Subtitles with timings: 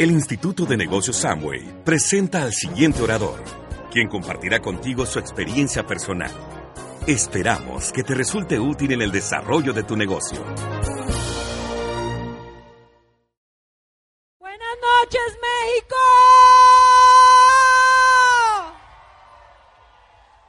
[0.00, 3.44] El Instituto de Negocios Samway presenta al siguiente orador,
[3.92, 6.30] quien compartirá contigo su experiencia personal.
[7.06, 10.42] Esperamos que te resulte útil en el desarrollo de tu negocio.
[14.38, 15.96] Buenas noches, México.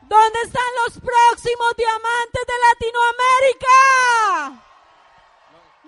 [0.04, 3.78] ¿Dónde están los próximos diamantes de Latinoamérica?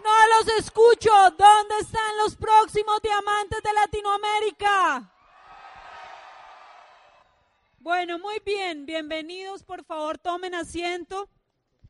[0.04, 1.12] No los escucho.
[1.38, 5.12] ¿Dónde están los próximos diamantes de Latinoamérica?
[7.80, 8.86] Bueno, muy bien.
[8.86, 9.64] Bienvenidos.
[9.64, 11.30] Por favor, tomen asiento.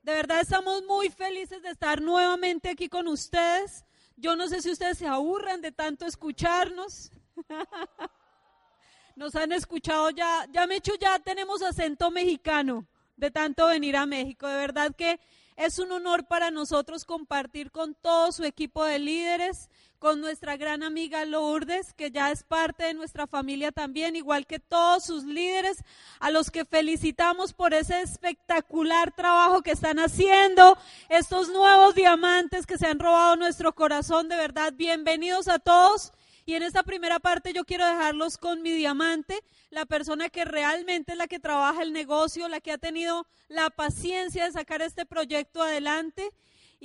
[0.02, 3.86] De verdad estamos muy felices de estar nuevamente aquí con ustedes.
[4.18, 7.12] Yo no sé si ustedes se aburran de tanto escucharnos.
[9.16, 12.86] Nos han escuchado ya, ya me hecho ya tenemos acento mexicano
[13.16, 14.48] de tanto venir a México.
[14.48, 15.20] De verdad que
[15.56, 20.84] es un honor para nosotros compartir con todo su equipo de líderes, con nuestra gran
[20.84, 25.78] amiga Lourdes, que ya es parte de nuestra familia también, igual que todos sus líderes,
[26.20, 32.78] a los que felicitamos por ese espectacular trabajo que están haciendo, estos nuevos diamantes que
[32.78, 36.12] se han robado nuestro corazón, de verdad, bienvenidos a todos.
[36.46, 41.14] Y en esta primera parte yo quiero dejarlos con mi diamante, la persona que realmente
[41.14, 45.06] es la que trabaja el negocio, la que ha tenido la paciencia de sacar este
[45.06, 46.32] proyecto adelante.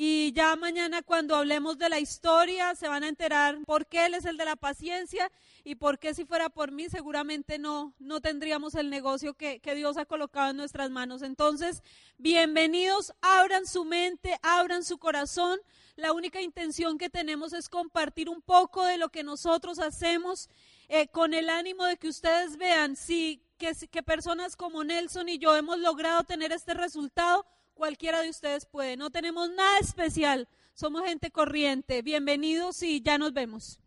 [0.01, 4.15] Y ya mañana cuando hablemos de la historia se van a enterar por qué él
[4.15, 5.29] es el de la paciencia
[5.65, 9.75] y por qué si fuera por mí seguramente no, no tendríamos el negocio que, que
[9.75, 11.23] Dios ha colocado en nuestras manos.
[11.23, 11.83] Entonces,
[12.17, 15.59] bienvenidos, abran su mente, abran su corazón.
[15.97, 20.49] La única intención que tenemos es compartir un poco de lo que nosotros hacemos
[20.89, 25.39] eh, con el ánimo de que ustedes vean si que, que personas como Nelson y
[25.39, 27.45] yo hemos logrado tener este resultado,
[27.79, 28.97] cualquiera de ustedes puede.
[28.97, 32.03] No tenemos nada especial, somos gente corriente.
[32.03, 33.79] Bienvenidos y ya nos vemos.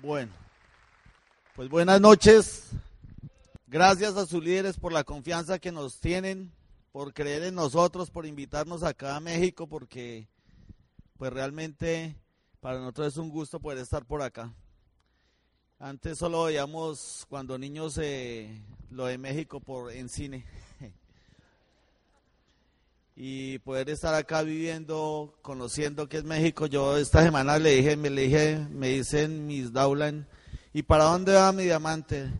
[0.00, 0.32] Bueno,
[1.56, 2.70] pues buenas noches.
[3.66, 6.52] Gracias a sus líderes por la confianza que nos tienen,
[6.92, 10.28] por creer en nosotros, por invitarnos acá a México, porque
[11.18, 12.16] pues realmente
[12.60, 14.54] para nosotros es un gusto poder estar por acá.
[15.78, 20.46] Antes solo veíamos cuando niños eh, lo de México por en cine.
[23.22, 26.64] Y poder estar acá viviendo, conociendo qué es México.
[26.64, 30.26] Yo esta semana le dije, me le dije, me dicen mis Daulan,
[30.72, 32.32] ¿y para dónde va mi diamante?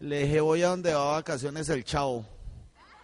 [0.00, 2.26] Le dije, voy a donde va a vacaciones el chavo.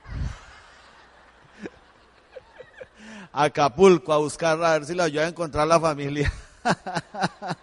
[3.32, 6.32] Acapulco a buscar a ver si lo ayuda a encontrar la familia.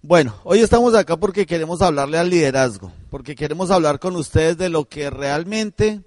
[0.00, 4.70] bueno, hoy estamos acá porque queremos hablarle al liderazgo, porque queremos hablar con ustedes de
[4.70, 6.05] lo que realmente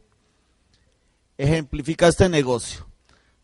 [1.39, 2.85] ejemplifica este negocio.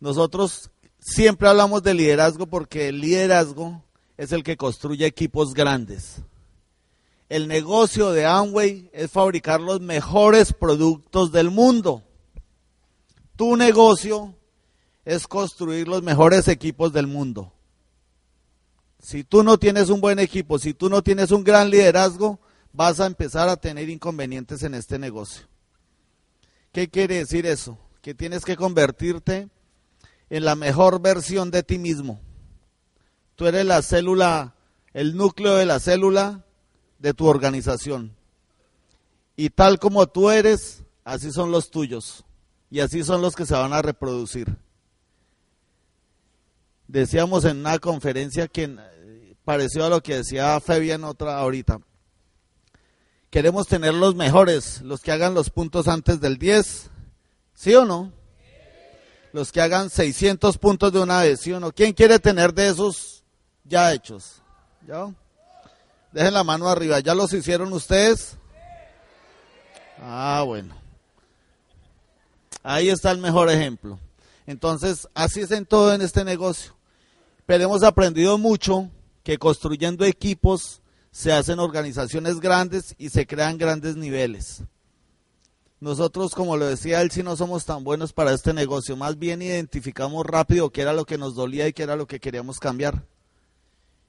[0.01, 0.69] Nosotros
[1.00, 3.81] siempre hablamos de liderazgo porque el liderazgo
[4.17, 6.17] es el que construye equipos grandes.
[7.29, 12.03] El negocio de Amway es fabricar los mejores productos del mundo.
[13.38, 14.35] Tu negocio
[15.05, 17.53] es construir los mejores equipos del mundo.
[19.00, 22.39] Si tú no tienes un buen equipo, si tú no tienes un gran liderazgo,
[22.73, 25.47] vas a empezar a tener inconvenientes en este negocio.
[26.73, 27.78] ¿Qué quiere decir eso?
[28.05, 29.49] Que tienes que convertirte
[30.29, 32.21] en la mejor versión de ti mismo.
[33.35, 34.53] Tú eres la célula,
[34.93, 36.45] el núcleo de la célula
[36.99, 38.16] de tu organización.
[39.35, 42.23] Y tal como tú eres, así son los tuyos.
[42.69, 44.55] Y así son los que se van a reproducir.
[46.87, 51.79] Decíamos en una conferencia que eh, pareció a lo que decía Fabián otra ahorita.
[53.31, 56.91] Queremos tener los mejores, los que hagan los puntos antes del 10,
[57.55, 58.11] ¿sí o no?
[59.34, 61.72] Los que hagan 600 puntos de una vez, ¿sí o no?
[61.72, 63.23] ¿Quién quiere tener de esos
[63.63, 64.41] ya hechos?
[64.87, 65.11] ¿Ya?
[66.11, 68.37] Dejen la mano arriba, ¿ya los hicieron ustedes?
[70.02, 70.75] Ah, bueno.
[72.63, 73.99] Ahí está el mejor ejemplo.
[74.47, 76.75] Entonces, así es en todo en este negocio.
[77.46, 78.90] Pero hemos aprendido mucho
[79.23, 80.81] que construyendo equipos
[81.11, 84.63] se hacen organizaciones grandes y se crean grandes niveles.
[85.85, 89.43] Nosotros, como lo decía él, si no somos tan buenos para este negocio, más bien
[89.43, 93.05] identificamos rápido qué era lo que nos dolía y qué era lo que queríamos cambiar.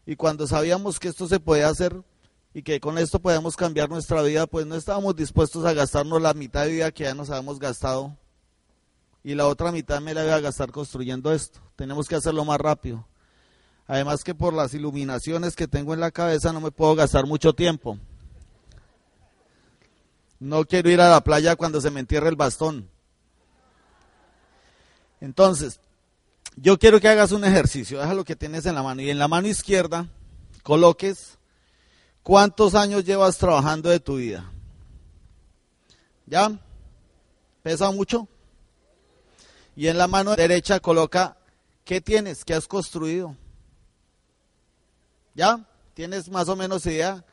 [0.07, 2.03] Y cuando sabíamos que esto se podía hacer
[2.55, 6.33] y que con esto podíamos cambiar nuestra vida, pues no estábamos dispuestos a gastarnos la
[6.33, 8.17] mitad de vida que ya nos habíamos gastado
[9.23, 11.61] y la otra mitad me la voy a gastar construyendo esto.
[11.77, 13.07] Tenemos que hacerlo más rápido.
[13.87, 17.53] Además que por las iluminaciones que tengo en la cabeza no me puedo gastar mucho
[17.53, 17.99] tiempo.
[20.39, 22.89] No quiero ir a la playa cuando se me entierre el bastón.
[25.21, 25.81] Entonces,
[26.57, 28.01] yo quiero que hagas un ejercicio.
[28.01, 29.03] Deja lo que tienes en la mano.
[29.03, 30.09] Y en la mano izquierda
[30.63, 31.39] coloques
[32.23, 34.51] cuántos años llevas trabajando de tu vida.
[36.27, 36.59] ¿Ya?
[37.63, 38.29] ¿Pesa mucho?
[39.77, 41.37] Y en la mano derecha coloca
[41.85, 43.37] qué tienes, qué has construido.
[45.35, 45.65] ¿Ya?
[45.95, 47.25] ¿Tienes más o menos idea?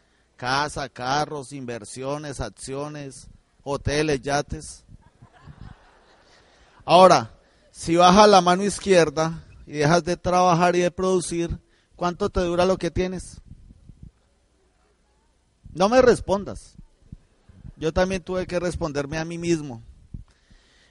[0.44, 3.30] Casa, carros, inversiones, acciones,
[3.64, 4.84] hoteles, yates.
[6.84, 7.32] Ahora,
[7.72, 11.58] si bajas la mano izquierda y dejas de trabajar y de producir,
[11.96, 13.40] ¿cuánto te dura lo que tienes?
[15.72, 16.76] No me respondas.
[17.78, 19.82] Yo también tuve que responderme a mí mismo.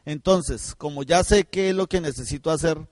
[0.07, 2.89] Entonces, como ya sé qué es lo que necesito hacer,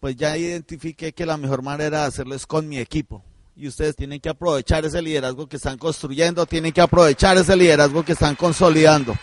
[0.00, 3.22] pues ya identifiqué que la mejor manera de hacerlo es con mi equipo
[3.56, 8.04] y ustedes tienen que aprovechar ese liderazgo que están construyendo, tienen que aprovechar ese liderazgo
[8.04, 9.14] que están consolidando.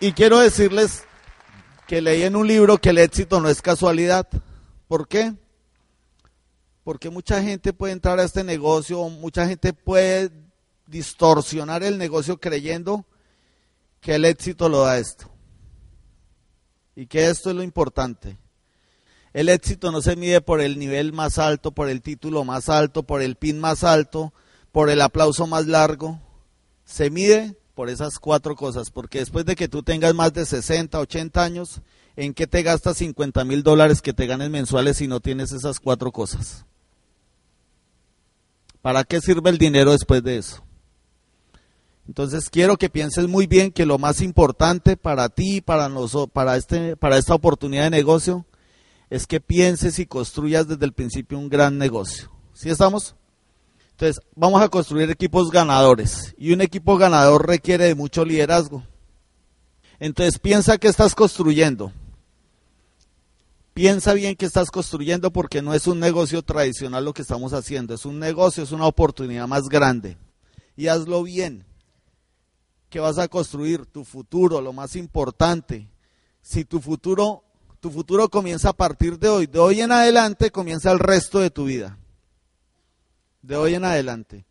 [0.00, 1.04] Y quiero decirles
[1.86, 4.26] que leí en un libro que el éxito no es casualidad.
[4.88, 5.34] ¿Por qué?
[6.82, 10.30] Porque mucha gente puede entrar a este negocio, mucha gente puede
[10.86, 13.04] distorsionar el negocio creyendo
[14.00, 15.30] que el éxito lo da esto.
[16.96, 18.36] Y que esto es lo importante.
[19.32, 23.04] El éxito no se mide por el nivel más alto, por el título más alto,
[23.04, 24.32] por el pin más alto,
[24.72, 26.20] por el aplauso más largo.
[26.84, 30.98] Se mide por esas cuatro cosas, porque después de que tú tengas más de 60,
[30.98, 31.80] 80 años,
[32.16, 35.78] ¿en qué te gastas 50 mil dólares que te ganes mensuales si no tienes esas
[35.78, 36.66] cuatro cosas?
[38.82, 40.64] ¿Para qué sirve el dinero después de eso?
[42.08, 46.56] Entonces quiero que pienses muy bien que lo más importante para ti, para nosotros, para
[46.56, 48.44] este, para esta oportunidad de negocio,
[49.10, 52.30] es que pienses y construyas desde el principio un gran negocio.
[52.54, 53.16] ¿Sí estamos?
[53.90, 56.34] Entonces, vamos a construir equipos ganadores.
[56.38, 58.84] Y un equipo ganador requiere de mucho liderazgo.
[59.98, 61.92] Entonces, piensa que estás construyendo.
[63.74, 67.94] Piensa bien que estás construyendo porque no es un negocio tradicional lo que estamos haciendo.
[67.94, 70.16] Es un negocio, es una oportunidad más grande.
[70.76, 71.66] Y hazlo bien.
[72.88, 75.90] Que vas a construir tu futuro, lo más importante.
[76.42, 77.44] Si tu futuro
[77.80, 79.46] tu futuro comienza a partir de hoy.
[79.46, 81.98] De hoy en adelante comienza el resto de tu vida.
[83.42, 84.44] De hoy en adelante.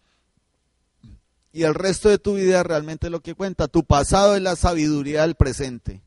[1.54, 3.68] Y el resto de tu vida realmente es lo que cuenta.
[3.68, 6.02] Tu pasado es la sabiduría del presente.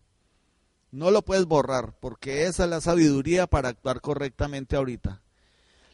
[0.91, 5.23] No lo puedes borrar porque esa es la sabiduría para actuar correctamente ahorita.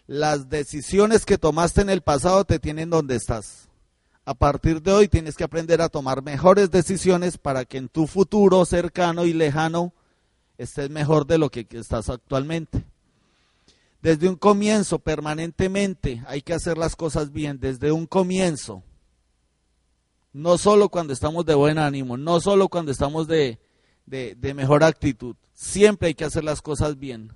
[0.07, 3.69] Las decisiones que tomaste en el pasado te tienen donde estás.
[4.25, 8.07] A partir de hoy tienes que aprender a tomar mejores decisiones para que en tu
[8.07, 9.93] futuro cercano y lejano
[10.59, 12.85] estés mejor de lo que estás actualmente.
[14.03, 18.83] Desde un comienzo, permanentemente, hay que hacer las cosas bien, desde un comienzo.
[20.33, 23.59] No solo cuando estamos de buen ánimo, no solo cuando estamos de,
[24.07, 27.33] de, de mejor actitud, siempre hay que hacer las cosas bien.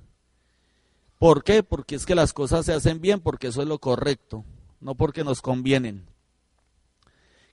[1.19, 1.63] ¿Por qué?
[1.63, 4.45] Porque es que las cosas se hacen bien porque eso es lo correcto,
[4.81, 6.12] no porque nos convienen.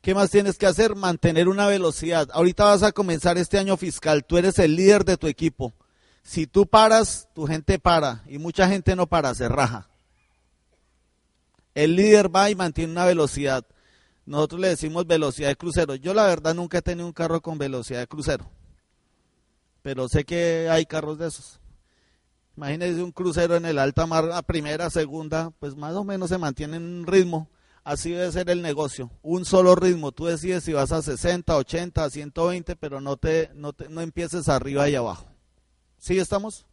[0.01, 0.95] ¿Qué más tienes que hacer?
[0.95, 2.29] Mantener una velocidad.
[2.31, 4.23] Ahorita vas a comenzar este año fiscal.
[4.23, 5.73] Tú eres el líder de tu equipo.
[6.23, 8.23] Si tú paras, tu gente para.
[8.27, 9.89] Y mucha gente no para, se raja.
[11.75, 13.65] El líder va y mantiene una velocidad.
[14.25, 15.95] Nosotros le decimos velocidad de crucero.
[15.95, 18.49] Yo la verdad nunca he tenido un carro con velocidad de crucero.
[19.81, 21.59] Pero sé que hay carros de esos.
[22.55, 26.37] Imagínense un crucero en el alta mar, a primera, segunda, pues más o menos se
[26.37, 27.49] mantiene en un ritmo
[27.83, 30.11] Así debe ser el negocio, un solo ritmo.
[30.11, 34.49] Tú decides si vas a 60, 80, 120, pero no te, no te, no empieces
[34.49, 35.27] arriba y abajo.
[35.97, 36.65] ¿Sí estamos?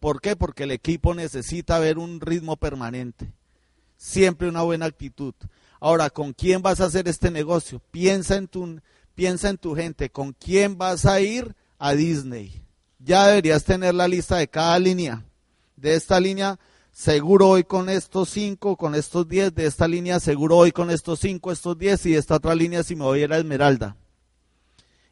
[0.00, 0.34] ¿Por qué?
[0.34, 3.32] Porque el equipo necesita ver un ritmo permanente.
[3.96, 5.34] Siempre una buena actitud.
[5.78, 7.80] Ahora, ¿con quién vas a hacer este negocio?
[7.90, 8.80] Piensa en tu,
[9.14, 10.10] piensa en tu gente.
[10.10, 12.64] ¿Con quién vas a ir a Disney?
[12.98, 15.24] Ya deberías tener la lista de cada línea.
[15.76, 16.58] De esta línea
[16.92, 21.20] seguro hoy con estos cinco, con estos diez de esta línea, seguro hoy con estos
[21.20, 23.96] cinco, estos diez y esta otra línea si me voy a ir Esmeralda.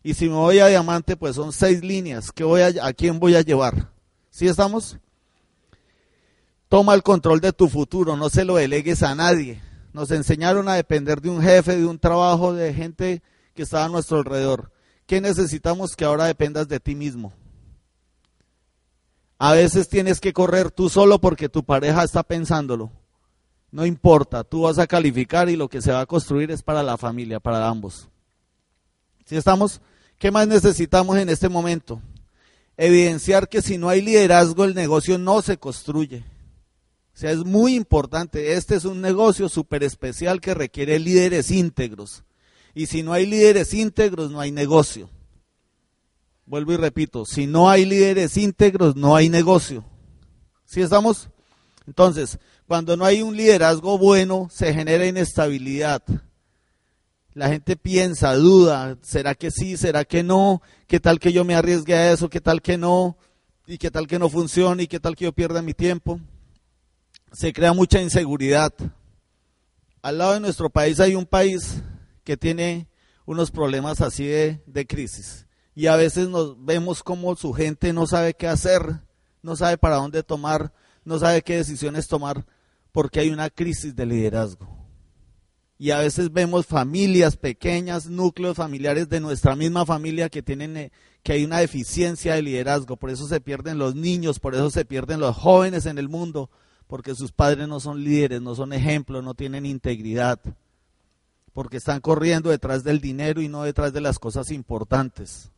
[0.03, 2.33] Y si me voy a Diamante, pues son seis líneas.
[2.33, 3.91] ¿Qué voy a, ¿A quién voy a llevar?
[4.31, 4.99] ¿Sí estamos?
[6.69, 9.61] Toma el control de tu futuro, no se lo delegues a nadie.
[9.93, 13.23] Nos enseñaron a depender de un jefe, de un trabajo, de gente
[13.55, 14.71] que estaba a nuestro alrededor.
[15.05, 17.33] ¿Qué necesitamos que ahora dependas de ti mismo?
[19.43, 22.93] A veces tienes que correr tú solo porque tu pareja está pensándolo.
[23.71, 26.83] No importa, tú vas a calificar y lo que se va a construir es para
[26.83, 28.11] la familia, para ambos.
[29.25, 29.81] Si estamos,
[30.19, 32.03] ¿qué más necesitamos en este momento?
[32.77, 36.19] Evidenciar que si no hay liderazgo el negocio no se construye.
[37.15, 38.53] O sea, es muy importante.
[38.53, 42.25] Este es un negocio súper especial que requiere líderes íntegros.
[42.75, 45.09] Y si no hay líderes íntegros, no hay negocio.
[46.51, 49.85] Vuelvo y repito, si no hay líderes íntegros, no hay negocio.
[50.65, 51.29] ¿Sí estamos?
[51.87, 56.03] Entonces, cuando no hay un liderazgo bueno, se genera inestabilidad.
[57.35, 59.77] La gente piensa, duda, ¿será que sí?
[59.77, 60.61] ¿Será que no?
[60.89, 62.29] ¿Qué tal que yo me arriesgue a eso?
[62.29, 63.17] ¿Qué tal que no?
[63.65, 64.83] ¿Y qué tal que no funcione?
[64.83, 66.19] ¿Y qué tal que yo pierda mi tiempo?
[67.31, 68.75] Se crea mucha inseguridad.
[70.03, 71.81] Al lado de nuestro país hay un país
[72.25, 72.89] que tiene
[73.25, 75.47] unos problemas así de, de crisis
[75.81, 79.01] y a veces nos vemos como su gente no sabe qué hacer,
[79.41, 80.75] no sabe para dónde tomar,
[81.07, 82.45] no sabe qué decisiones tomar,
[82.93, 84.69] porque hay una crisis de liderazgo.
[85.79, 90.93] Y a veces vemos familias pequeñas, núcleos familiares de nuestra misma familia que tienen eh,
[91.23, 94.85] que hay una deficiencia de liderazgo, por eso se pierden los niños, por eso se
[94.85, 96.51] pierden los jóvenes en el mundo,
[96.89, 100.41] porque sus padres no son líderes, no son ejemplos, no tienen integridad,
[101.55, 105.51] porque están corriendo detrás del dinero y no detrás de las cosas importantes.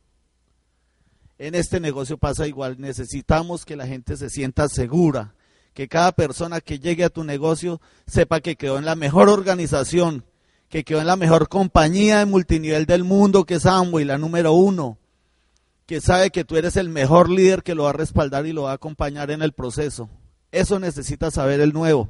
[1.42, 5.34] En este negocio pasa igual, necesitamos que la gente se sienta segura,
[5.74, 10.24] que cada persona que llegue a tu negocio sepa que quedó en la mejor organización,
[10.68, 14.52] que quedó en la mejor compañía de multinivel del mundo, que es Amway, la número
[14.52, 14.98] uno,
[15.84, 18.62] que sabe que tú eres el mejor líder que lo va a respaldar y lo
[18.62, 20.08] va a acompañar en el proceso.
[20.52, 22.08] Eso necesita saber el nuevo.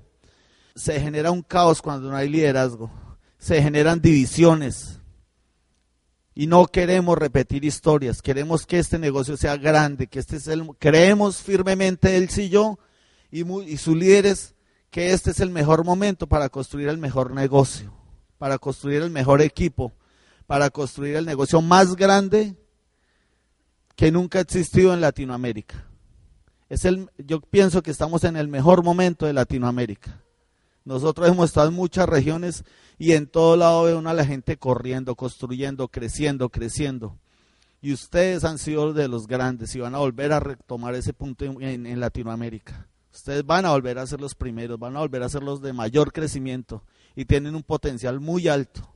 [0.74, 2.90] Se genera un caos cuando no hay liderazgo,
[3.38, 5.00] se generan divisiones,
[6.34, 10.66] y no queremos repetir historias, queremos que este negocio sea grande, que este es el,
[10.78, 12.78] creemos firmemente él y yo
[13.30, 14.54] y, y sus líderes
[14.90, 17.92] que este es el mejor momento para construir el mejor negocio,
[18.38, 19.92] para construir el mejor equipo,
[20.46, 22.56] para construir el negocio más grande
[23.96, 25.86] que nunca ha existido en Latinoamérica.
[26.68, 30.22] Es el, yo pienso que estamos en el mejor momento de Latinoamérica.
[30.84, 32.64] Nosotros hemos estado en muchas regiones
[32.98, 37.18] y en todo lado veo a la gente corriendo, construyendo, creciendo, creciendo.
[37.80, 41.44] Y ustedes han sido de los grandes y van a volver a retomar ese punto
[41.44, 42.86] en, en Latinoamérica.
[43.12, 45.72] Ustedes van a volver a ser los primeros, van a volver a ser los de
[45.72, 46.82] mayor crecimiento
[47.14, 48.88] y tienen un potencial muy alto.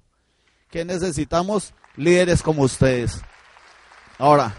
[0.70, 1.74] ¿Qué necesitamos?
[1.96, 3.20] Líderes como ustedes.
[4.18, 4.54] Ahora,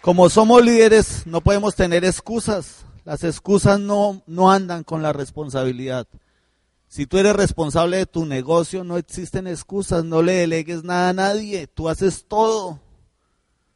[0.00, 2.85] como somos líderes, no podemos tener excusas.
[3.06, 6.08] Las excusas no, no andan con la responsabilidad.
[6.88, 11.12] Si tú eres responsable de tu negocio, no existen excusas, no le delegues nada a
[11.12, 12.80] nadie, tú haces todo.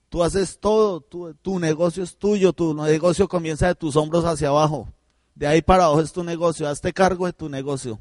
[0.08, 4.48] Tú haces todo, tu, tu negocio es tuyo, tu negocio comienza de tus hombros hacia
[4.48, 4.88] abajo.
[5.36, 8.00] De ahí para abajo es tu negocio, hazte cargo de tu negocio.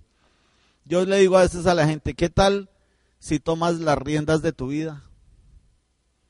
[0.83, 2.71] Yo le digo a veces a la gente, ¿qué tal
[3.19, 5.03] si tomas las riendas de tu vida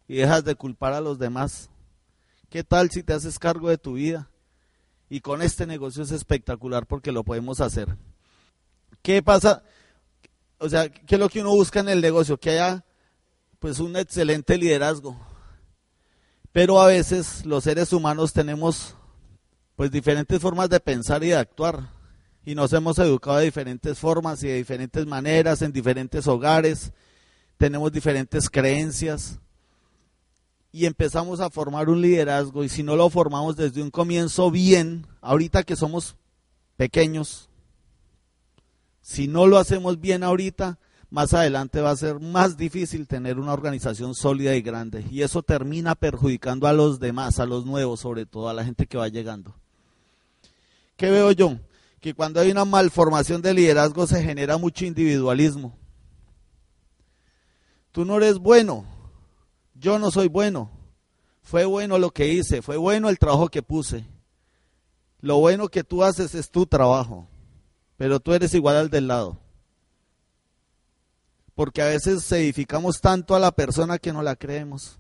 [0.10, 1.70] y dejas de culpar a los demás?
[2.50, 4.30] ¿Qué tal si te haces cargo de tu vida?
[5.10, 7.98] Y con este negocio es espectacular porque lo podemos hacer.
[9.02, 9.64] ¿Qué pasa?
[10.60, 12.40] O sea, ¿qué es lo que uno busca en el negocio?
[12.40, 12.86] Que haya
[13.58, 15.20] pues un excelente liderazgo.
[16.52, 18.96] Pero a veces los seres humanos tenemos
[19.76, 21.92] pues diferentes formas de pensar y de actuar.
[22.46, 26.92] Y nos hemos educado de diferentes formas y de diferentes maneras, en diferentes hogares.
[27.58, 29.40] Tenemos diferentes creencias
[30.72, 35.08] y empezamos a formar un liderazgo y si no lo formamos desde un comienzo bien,
[35.22, 36.16] ahorita que somos
[36.78, 37.50] pequeños,
[39.02, 40.78] si no lo hacemos bien ahorita,
[41.10, 45.42] más adelante va a ser más difícil tener una organización sólida y grande y eso
[45.42, 49.08] termina perjudicando a los demás, a los nuevos, sobre todo a la gente que va
[49.08, 49.56] llegando.
[50.96, 51.58] ¿Qué veo yo?
[52.00, 55.76] Que cuando hay una malformación de liderazgo se genera mucho individualismo.
[57.92, 58.86] Tú no eres bueno,
[59.80, 60.72] yo no soy bueno.
[61.42, 64.06] Fue bueno lo que hice, fue bueno el trabajo que puse.
[65.22, 67.28] Lo bueno que tú haces es tu trabajo,
[67.98, 69.40] pero tú eres igual al del lado.
[71.56, 74.98] Porque a veces edificamos tanto a la persona que no la creemos.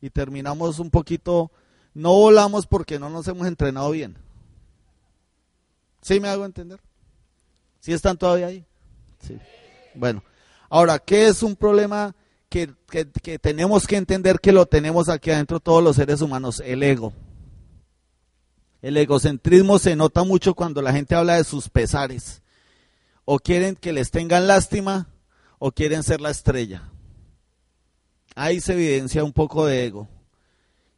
[0.00, 1.50] Y terminamos un poquito,
[1.94, 4.16] no volamos porque no nos hemos entrenado bien.
[6.02, 6.80] ¿Sí me hago entender?
[7.80, 8.64] ¿Sí están todavía ahí?
[9.20, 9.38] Sí.
[9.94, 10.22] Bueno,
[10.68, 12.14] ahora, ¿qué es un problema?
[12.56, 17.12] Que, tenemos que entender que lo tenemos aquí adentro todos los seres humanos, el ego.
[18.80, 22.42] El egocentrismo se nota mucho cuando la gente habla de sus pesares.
[23.24, 25.08] O quieren que les tengan lástima
[25.58, 26.90] o quieren ser la estrella.
[28.34, 30.08] Ahí se evidencia un poco de ego.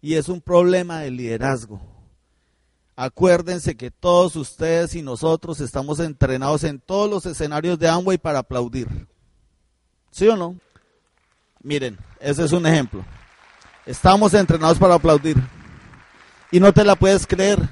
[0.01, 1.81] Y es un problema de liderazgo.
[2.95, 8.41] Acuérdense que todos ustedes y nosotros estamos entrenados en todos los escenarios de Amway para
[8.41, 9.09] aplaudir.
[10.11, 10.57] ¿Sí o no?
[11.63, 13.05] Miren, ese es un ejemplo.
[13.87, 15.37] Estamos entrenados para aplaudir.
[16.51, 17.69] Y no te la puedes creer.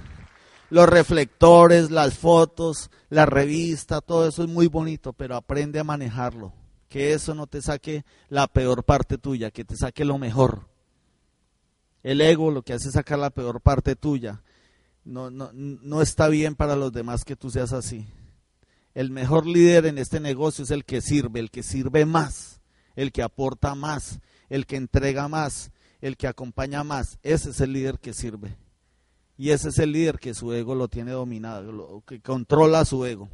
[0.70, 6.52] Los reflectores, las fotos, la revista, todo eso es muy bonito, pero aprende a manejarlo.
[6.88, 10.66] Que eso no te saque la peor parte tuya, que te saque lo mejor.
[12.02, 14.42] El ego lo que hace es sacar la peor parte tuya
[15.06, 18.06] no, no, no está bien para los demás que tú seas así.
[18.94, 22.55] El mejor líder en este negocio es el que sirve, el que sirve más,
[22.96, 27.18] el que aporta más, el que entrega más, el que acompaña más.
[27.22, 28.56] Ese es el líder que sirve.
[29.38, 33.28] Y ese es el líder que su ego lo tiene dominado, que controla su ego.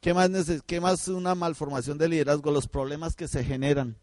[0.00, 0.30] ¿Qué más,
[0.66, 2.50] ¿Qué más una malformación de liderazgo?
[2.50, 3.96] Los problemas que se generan.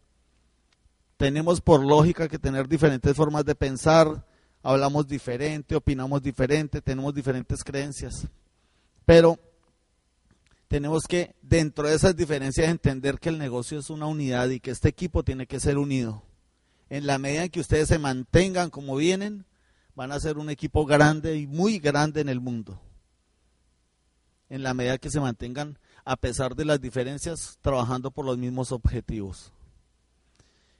[1.17, 4.25] Tenemos por lógica que tener diferentes formas de pensar,
[4.63, 8.27] hablamos diferente, opinamos diferente, tenemos diferentes creencias.
[9.05, 9.39] Pero
[10.71, 14.71] tenemos que, dentro de esas diferencias, entender que el negocio es una unidad y que
[14.71, 16.23] este equipo tiene que ser unido.
[16.89, 19.45] En la medida en que ustedes se mantengan como vienen,
[19.95, 22.79] van a ser un equipo grande y muy grande en el mundo.
[24.49, 28.71] En la medida que se mantengan, a pesar de las diferencias, trabajando por los mismos
[28.71, 29.51] objetivos.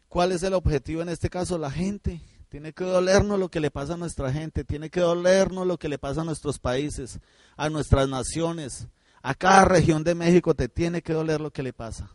[0.08, 1.58] ¿Cuál es el objetivo en este caso?
[1.58, 2.22] La gente.
[2.48, 5.90] Tiene que dolernos lo que le pasa a nuestra gente, tiene que dolernos lo que
[5.90, 7.20] le pasa a nuestros países,
[7.58, 8.88] a nuestras naciones.
[9.22, 12.10] A cada región de México te tiene que doler lo que le pasa.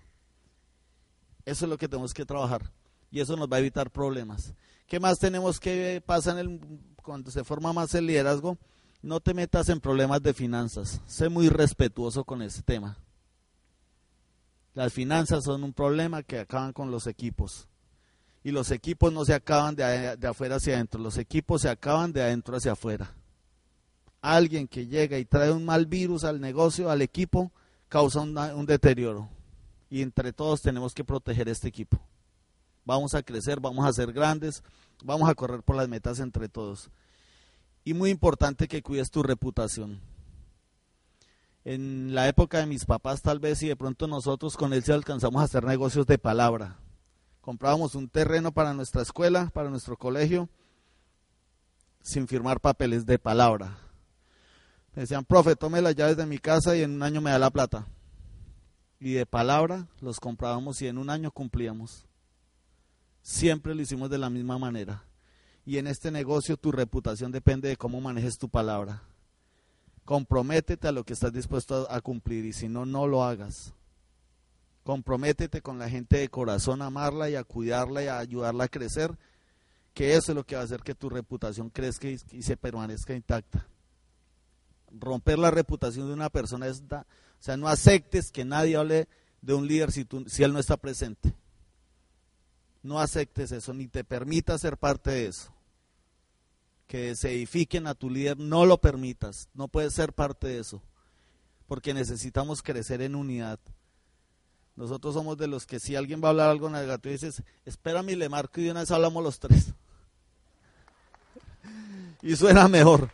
[1.44, 2.70] Eso es lo que tenemos que trabajar
[3.10, 4.52] y eso nos va a evitar problemas.
[4.86, 8.58] ¿Qué más tenemos que pasar en el, cuando se forma más el liderazgo?
[9.02, 11.00] No te metas en problemas de finanzas.
[11.06, 12.98] Sé muy respetuoso con ese tema.
[14.75, 17.68] Las finanzas son un problema que acaban con los equipos
[18.46, 19.84] y los equipos no se acaban de,
[20.28, 23.12] afuera hacia adentro, los equipos se acaban de adentro hacia afuera.
[24.34, 27.52] Alguien que llega y trae un mal virus al negocio, al equipo,
[27.88, 29.28] causa un deterioro.
[29.88, 32.00] Y entre todos tenemos que proteger este equipo.
[32.84, 34.62] Vamos a crecer, vamos a ser grandes,
[35.04, 36.90] vamos a correr por las metas entre todos.
[37.84, 40.00] Y muy importante que cuides tu reputación.
[41.64, 44.92] En la época de mis papás tal vez y de pronto nosotros con él se
[44.92, 46.78] alcanzamos a hacer negocios de palabra
[47.46, 50.48] comprábamos un terreno para nuestra escuela, para nuestro colegio,
[52.00, 53.78] sin firmar papeles de palabra.
[54.96, 57.38] Me decían, profe, tome las llaves de mi casa y en un año me da
[57.38, 57.87] la plata.
[58.98, 62.06] Y de palabra los comprábamos y en un año cumplíamos.
[63.20, 65.04] Siempre lo hicimos de la misma manera.
[65.66, 69.02] Y en este negocio tu reputación depende de cómo manejes tu palabra.
[70.06, 73.74] Comprométete a lo que estás dispuesto a cumplir y si no, no lo hagas.
[74.82, 78.68] Comprométete con la gente de corazón a amarla y a cuidarla y a ayudarla a
[78.68, 79.18] crecer,
[79.92, 83.12] que eso es lo que va a hacer que tu reputación crezca y, se permanezca
[83.12, 83.66] intacta.
[84.98, 87.04] Romper la reputación de una persona es, o
[87.38, 89.09] sea, no aceptes que nadie hable
[89.42, 91.35] de un líder si, si él no está presente.
[92.82, 95.52] No aceptes eso, ni te permitas ser parte de eso.
[96.87, 100.80] Que se edifiquen a tu líder, no lo permitas, no puedes ser parte de eso,
[101.66, 103.59] porque necesitamos crecer en unidad.
[104.76, 108.16] Nosotros somos de los que si alguien va a hablar algo negativo, dices, espérame y
[108.16, 109.72] le marco y de una vez hablamos los tres.
[112.22, 113.11] y suena mejor.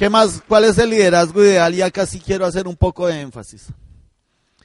[0.00, 0.42] ¿Qué más?
[0.48, 1.74] ¿Cuál es el liderazgo ideal?
[1.74, 3.66] Y acá sí quiero hacer un poco de énfasis.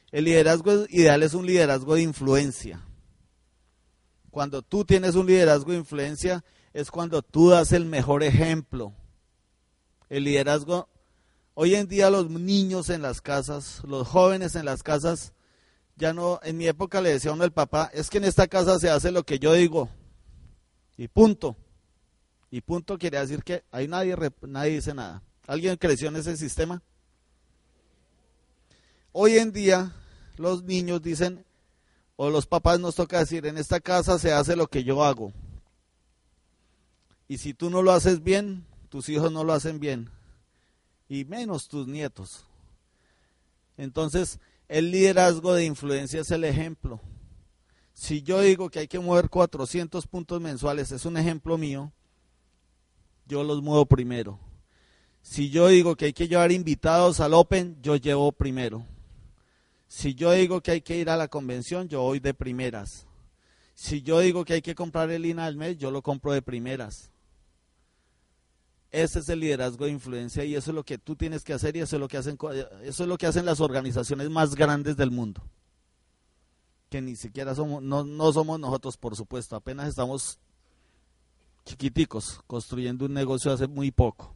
[0.09, 2.81] El liderazgo ideal es un liderazgo de influencia.
[4.31, 8.93] Cuando tú tienes un liderazgo de influencia es cuando tú das el mejor ejemplo.
[10.07, 10.87] El liderazgo,
[11.53, 15.33] hoy en día los niños en las casas, los jóvenes en las casas,
[15.97, 18.79] ya no, en mi época le decía uno el papá, es que en esta casa
[18.79, 19.89] se hace lo que yo digo.
[20.95, 21.57] Y punto.
[22.55, 25.21] Y punto quiere decir que ahí nadie, nadie dice nada.
[25.45, 26.81] ¿Alguien creció en ese sistema?
[29.11, 29.91] Hoy en día
[30.37, 31.43] los niños dicen,
[32.15, 35.33] o los papás nos toca decir, en esta casa se hace lo que yo hago.
[37.27, 40.09] Y si tú no lo haces bien, tus hijos no lo hacen bien.
[41.09, 42.45] Y menos tus nietos.
[43.75, 44.39] Entonces,
[44.69, 47.01] el liderazgo de influencia es el ejemplo.
[47.93, 51.91] Si yo digo que hay que mover 400 puntos mensuales, es un ejemplo mío,
[53.25, 54.39] yo los muevo primero.
[55.21, 58.85] Si yo digo que hay que llevar invitados al Open, yo llevo primero.
[59.87, 63.07] Si yo digo que hay que ir a la convención, yo voy de primeras.
[63.73, 66.41] Si yo digo que hay que comprar el INA del mes, yo lo compro de
[66.41, 67.11] primeras.
[68.91, 71.75] Ese es el liderazgo de influencia y eso es lo que tú tienes que hacer
[71.75, 72.37] y eso es lo que hacen,
[72.83, 75.43] eso es lo que hacen las organizaciones más grandes del mundo.
[76.89, 80.39] Que ni siquiera somos, no, no somos nosotros, por supuesto, apenas estamos
[81.65, 84.33] chiquiticos, construyendo un negocio hace muy poco.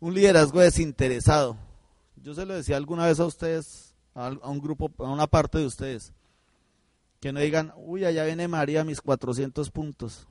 [0.00, 1.56] Un liderazgo desinteresado.
[2.16, 5.66] Yo se lo decía alguna vez a ustedes, a un grupo, a una parte de
[5.66, 6.12] ustedes,
[7.20, 10.26] que no digan, uy, allá viene María mis 400 puntos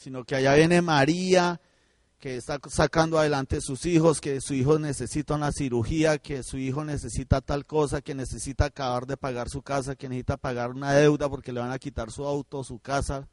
[0.00, 1.60] sino que allá viene María,
[2.20, 6.84] que está sacando adelante sus hijos, que su hijo necesita una cirugía, que su hijo
[6.84, 11.30] necesita tal cosa, que necesita acabar de pagar su casa, que necesita pagar una deuda
[11.30, 13.26] porque le van a quitar su auto, su casa,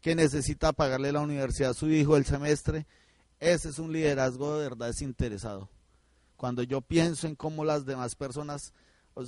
[0.00, 2.88] que necesita pagarle la universidad a su hijo el semestre.
[3.38, 5.68] Ese es un liderazgo de verdad desinteresado.
[6.36, 8.72] Cuando yo pienso en cómo las demás personas,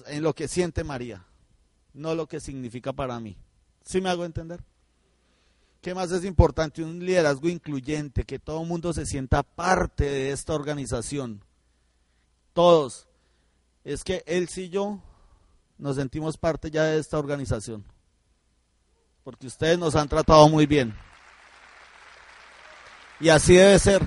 [0.09, 1.25] en lo que siente María,
[1.95, 3.37] no lo que significa para mí.
[3.85, 4.65] ¿Sí me hago entender?
[5.81, 6.83] ¿Qué más es importante?
[6.83, 11.43] Un liderazgo incluyente, que todo el mundo se sienta parte de esta organización.
[12.53, 13.09] Todos.
[13.83, 15.01] Es que él y yo
[15.79, 17.83] nos sentimos parte ya de esta organización.
[19.25, 20.95] Porque ustedes nos han tratado muy bien.
[23.19, 24.07] Y así debe ser.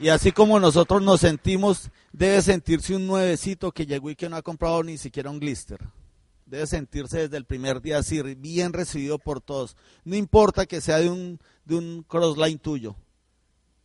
[0.00, 4.34] Y así como nosotros nos sentimos, debe sentirse un nuevecito que llegó y que no
[4.34, 5.78] ha comprado ni siquiera un glister
[6.46, 9.76] debe sentirse desde el primer día así, bien recibido por todos.
[10.04, 12.96] No importa que sea de un, de un crossline tuyo.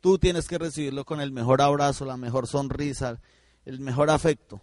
[0.02, 3.20] Tú tienes que recibirlo con el mejor abrazo, la mejor sonrisa,
[3.66, 4.62] el mejor afecto.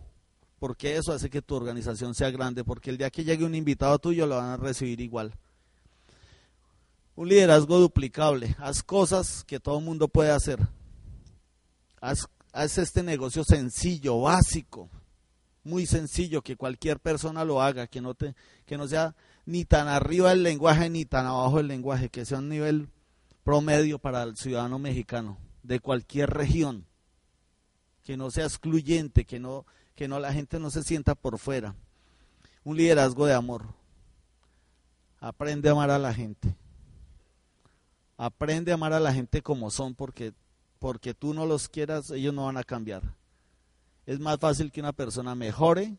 [0.59, 2.65] Porque eso hace que tu organización sea grande.
[2.65, 5.35] Porque el día que llegue un invitado tuyo lo van a recibir igual.
[7.15, 8.57] Un liderazgo duplicable.
[8.59, 10.67] Haz cosas que todo el mundo puede hacer.
[12.01, 14.89] Haz, haz este negocio sencillo, básico
[15.67, 19.89] muy sencillo, que cualquier persona lo haga, que no, te, que no sea ni tan
[19.89, 22.89] arriba del lenguaje ni tan abajo del lenguaje, que sea un nivel
[23.45, 26.87] promedio para el ciudadano mexicano de cualquier región,
[28.03, 31.75] que no sea excluyente, que no, que no la gente no se sienta por fuera.
[32.65, 33.67] Un liderazgo de amor.
[35.21, 36.57] Aprende a amar a la gente.
[38.17, 40.33] Aprende a amar a la gente como son, porque
[40.79, 43.03] porque tú no los quieras, ellos no van a cambiar.
[44.07, 45.97] Es más fácil que una persona mejore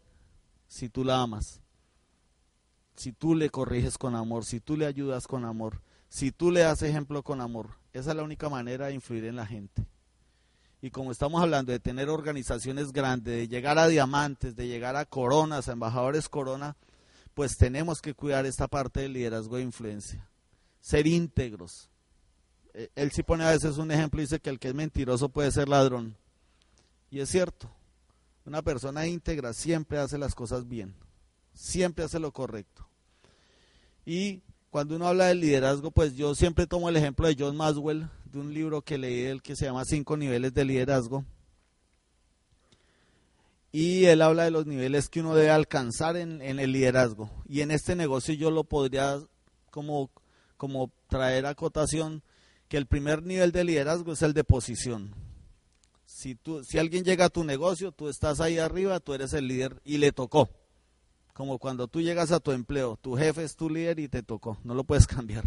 [0.67, 1.61] si tú la amas,
[2.95, 6.61] si tú le corriges con amor, si tú le ayudas con amor, si tú le
[6.61, 7.75] das ejemplo con amor.
[7.93, 9.85] Esa es la única manera de influir en la gente.
[10.81, 15.05] Y como estamos hablando de tener organizaciones grandes, de llegar a diamantes, de llegar a
[15.05, 16.75] coronas, a embajadores corona,
[17.33, 20.29] pues tenemos que cuidar esta parte del liderazgo de influencia.
[20.79, 21.89] Ser íntegros.
[22.73, 25.51] Eh, él sí pone a veces un ejemplo, dice que el que es mentiroso puede
[25.51, 26.15] ser ladrón.
[27.09, 27.69] Y es cierto.
[28.47, 30.95] Una persona íntegra siempre hace las cosas bien,
[31.53, 32.87] siempre hace lo correcto.
[34.05, 38.07] Y cuando uno habla de liderazgo, pues yo siempre tomo el ejemplo de John Maswell,
[38.23, 41.25] de un libro que leí él que se llama Cinco niveles de liderazgo.
[43.73, 47.29] Y él habla de los niveles que uno debe alcanzar en, el liderazgo.
[47.49, 49.19] Y en este negocio yo lo podría
[49.71, 50.09] como,
[50.55, 52.23] como traer a cotación
[52.69, 55.26] que el primer nivel de liderazgo es el de posición
[56.07, 59.47] si, tú, si alguien llega a tu negocio, tú estás ahí arriba, tú eres el
[59.47, 60.49] líder y le tocó.
[61.33, 64.57] Como cuando tú llegas a tu empleo, tu jefe es tu líder y te tocó,
[64.63, 65.43] no lo puedes cambiar.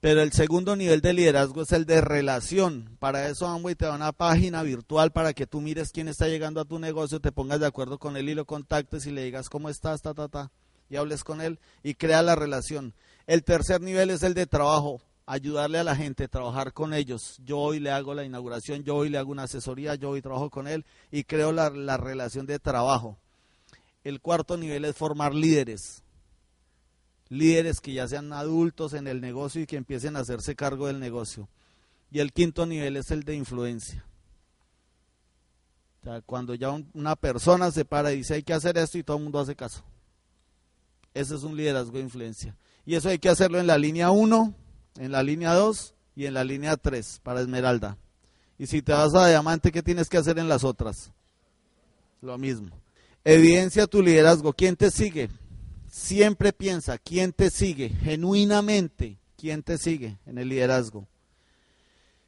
[0.00, 2.96] Pero el segundo nivel de liderazgo es el de relación.
[2.98, 6.60] Para eso Amway te da una página virtual para que tú mires quién está llegando
[6.60, 9.48] a tu negocio, te pongas de acuerdo con él y lo contactes y le digas
[9.48, 10.50] cómo estás, ta, ta, ta,
[10.88, 12.94] y hables con él y crea la relación.
[13.26, 17.40] El tercer nivel es el de trabajo ayudarle a la gente, trabajar con ellos.
[17.44, 20.50] Yo hoy le hago la inauguración, yo hoy le hago una asesoría, yo hoy trabajo
[20.50, 23.16] con él y creo la, la relación de trabajo.
[24.02, 26.02] El cuarto nivel es formar líderes.
[27.28, 30.98] Líderes que ya sean adultos en el negocio y que empiecen a hacerse cargo del
[30.98, 31.48] negocio.
[32.10, 34.04] Y el quinto nivel es el de influencia.
[36.26, 39.22] cuando ya una persona se para y dice hay que hacer esto y todo el
[39.22, 39.84] mundo hace caso.
[41.14, 42.56] Ese es un liderazgo de influencia.
[42.84, 44.54] Y eso hay que hacerlo en la línea 1,
[45.00, 47.96] en la línea 2 y en la línea 3 para Esmeralda.
[48.58, 51.10] Y si te vas a Diamante, ¿qué tienes que hacer en las otras?
[52.20, 52.68] Lo mismo.
[53.24, 54.52] Evidencia tu liderazgo.
[54.52, 55.30] ¿Quién te sigue?
[55.90, 57.88] Siempre piensa, ¿quién te sigue?
[57.88, 61.08] Genuinamente, ¿quién te sigue en el liderazgo?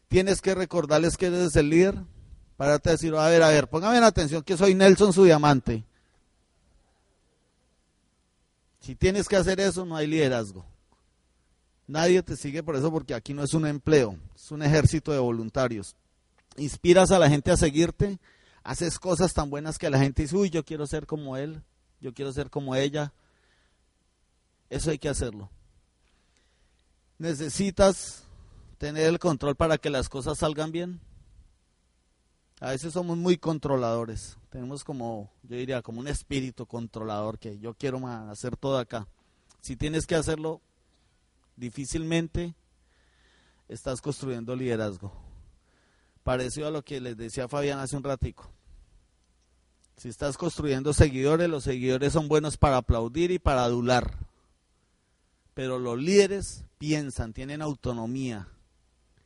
[0.09, 1.97] Tienes que recordarles que eres el líder.
[2.57, 5.85] Para te decir, a ver, a ver, póngame en atención que soy Nelson su diamante.
[8.81, 10.72] Si tienes que hacer eso, no hay liderazgo.
[11.87, 15.19] Nadie te sigue por eso porque aquí no es un empleo, es un ejército de
[15.19, 15.97] voluntarios.
[16.57, 18.19] Inspiras a la gente a seguirte,
[18.63, 21.63] haces cosas tan buenas que la gente dice, uy, yo quiero ser como él,
[22.01, 23.13] yo quiero ser como ella.
[24.71, 25.51] Eso hay que hacerlo.
[27.19, 28.25] necesitas
[28.79, 31.01] tener el control para que las cosas salgan bien.
[32.61, 34.39] A veces somos muy controladores.
[34.51, 39.07] Tenemos como, yo diría, como un espíritu controlador que yo quiero hacer todo acá.
[39.61, 40.61] Si tienes que hacerlo,
[41.57, 42.55] difícilmente
[43.69, 45.13] estás construyendo liderazgo.
[46.23, 48.51] Parecido a lo que les decía Fabián hace un ratico.
[49.97, 54.19] Si estás construyendo seguidores, los seguidores son buenos para aplaudir y para adular.
[55.55, 58.49] Pero los líderes piensan, tienen autonomía,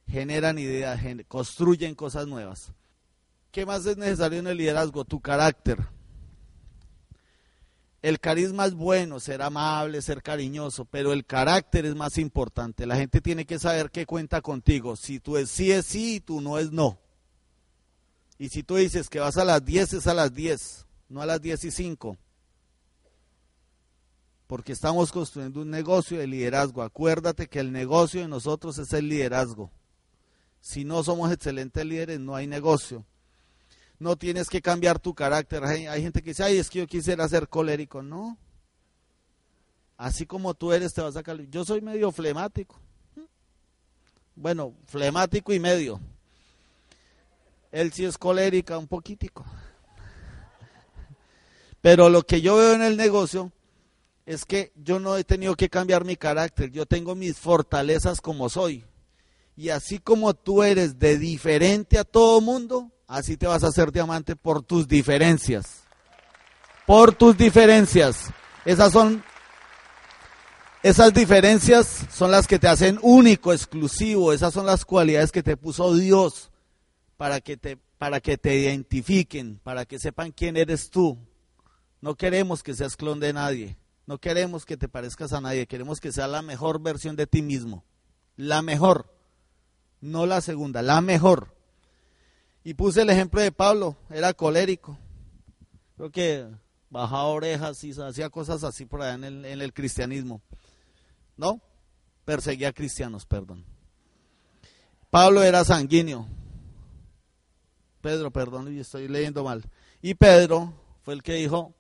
[0.09, 2.73] generan ideas, construyen cosas nuevas.
[3.53, 5.05] ¿Qué más es necesario en el liderazgo?
[5.05, 5.79] Tu carácter.
[8.07, 12.87] El carisma es bueno, ser amable, ser cariñoso, pero el carácter es más importante.
[12.87, 14.95] La gente tiene que saber qué cuenta contigo.
[14.95, 17.01] Si tú es sí, es sí y tú no es no.
[18.39, 21.27] Y si tú dices que vas a las 10, es a las 10, no a
[21.27, 22.17] las 10 y 5.
[24.47, 26.83] Porque estamos construyendo un negocio de liderazgo.
[26.83, 29.73] Acuérdate que el negocio de nosotros es el liderazgo.
[30.61, 33.05] Si no somos excelentes líderes, no hay negocio.
[33.99, 35.65] No tienes que cambiar tu carácter.
[35.65, 38.03] Hay, gente que dice, ay, es que yo quisiera ser colérico.
[38.03, 38.39] No.
[39.97, 41.55] Así como tú eres, te vas a calificar.
[41.55, 42.79] Yo soy medio flemático.
[44.35, 45.99] Bueno, flemático y medio.
[47.73, 49.45] Él sí es colérica, un poquitico.
[51.81, 53.53] Pero lo que yo veo en el negocio
[54.27, 56.71] es que yo no he tenido que cambiar mi carácter.
[56.71, 58.85] Yo tengo mis fortalezas como soy.
[59.57, 63.93] Y así como tú eres de diferente a todo mundo, así te vas a hacer
[63.93, 65.85] diamante por tus diferencias.
[66.87, 68.31] Por tus diferencias.
[68.65, 69.23] Esas son
[70.83, 75.57] esas diferencias son las que te hacen único, exclusivo, esas son las cualidades que te
[75.57, 76.53] puso Dios
[77.17, 81.19] para que te para que te identifiquen, para que sepan quién eres tú.
[82.01, 85.99] No queremos que seas clon de nadie, no queremos que te parezcas a nadie, queremos
[85.99, 87.85] que sea la mejor versión de ti mismo,
[88.37, 89.13] la mejor
[90.01, 91.56] no la segunda, la mejor.
[92.67, 94.99] Y puse el ejemplo de Pablo, era colérico.
[95.97, 96.49] Creo que
[96.91, 100.43] bajaba orejas y hacía cosas así por allá en el, cristianismo.
[101.37, 101.61] ¿No?
[102.25, 103.65] Perseguía a cristianos, perdón.
[105.11, 106.27] Pablo era sanguíneo.
[108.01, 109.63] Pedro, perdón, estoy leyendo mal.
[110.03, 111.73] Y Pedro fue el que dijo,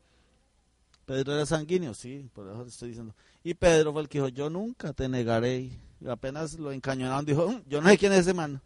[1.05, 3.12] Pedro era sanguíneo, sí, por eso estoy diciendo.
[3.42, 5.68] Y Pedro fue el que dijo, yo nunca te negaré
[6.09, 8.62] apenas lo encañonaron, dijo, mm, yo no sé quién es ese man.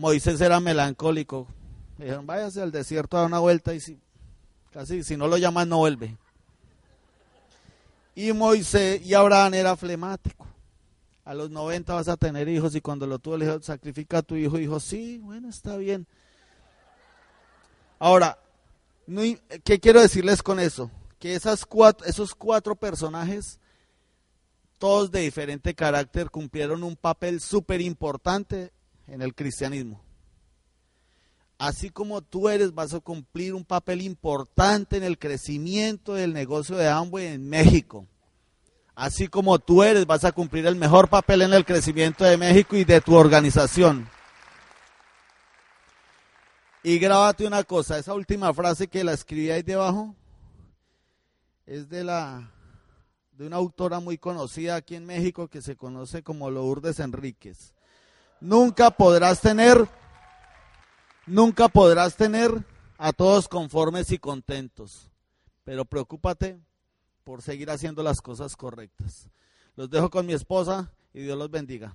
[0.00, 1.46] Moisés era melancólico.
[1.98, 4.00] dijeron, váyase al desierto a dar una vuelta y si,
[4.72, 6.16] casi si no lo llaman no vuelve.
[8.14, 10.46] Y Moisés y Abraham era flemático.
[11.24, 14.22] A los 90 vas a tener hijos y cuando lo tuvo le dijo, sacrifica a
[14.22, 14.56] tu hijo.
[14.56, 16.06] Dijo, sí, bueno, está bien.
[17.98, 18.38] Ahora,
[19.64, 20.90] ¿qué quiero decirles con eso?
[21.18, 23.60] Que esas cuatro, esos cuatro personajes
[24.78, 28.72] todos de diferente carácter, cumplieron un papel súper importante
[29.10, 30.00] en el cristianismo.
[31.58, 36.76] Así como tú eres, vas a cumplir un papel importante en el crecimiento del negocio
[36.76, 38.06] de Amway en México.
[38.94, 42.76] Así como tú eres, vas a cumplir el mejor papel en el crecimiento de México
[42.76, 44.08] y de tu organización.
[46.82, 50.14] Y grábate una cosa, esa última frase que la escribí ahí debajo
[51.66, 52.50] es de la
[53.32, 57.74] de una autora muy conocida aquí en México que se conoce como Lourdes Enríquez.
[58.40, 59.86] Nunca podrás tener,
[61.26, 62.64] nunca podrás tener
[62.96, 65.10] a todos conformes y contentos,
[65.64, 66.58] pero preocúpate
[67.24, 69.28] por seguir haciendo las cosas correctas.
[69.76, 71.94] Los dejo con mi esposa y Dios los bendiga.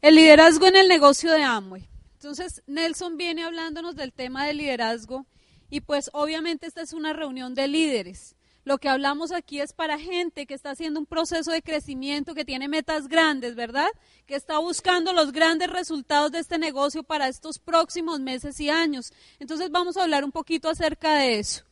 [0.00, 1.88] El liderazgo en el negocio de Amway.
[2.14, 5.26] Entonces, Nelson viene hablándonos del tema del liderazgo
[5.70, 8.36] y pues obviamente esta es una reunión de líderes.
[8.68, 12.44] Lo que hablamos aquí es para gente que está haciendo un proceso de crecimiento, que
[12.44, 13.88] tiene metas grandes, ¿verdad?
[14.26, 19.10] Que está buscando los grandes resultados de este negocio para estos próximos meses y años.
[19.38, 21.64] Entonces vamos a hablar un poquito acerca de eso.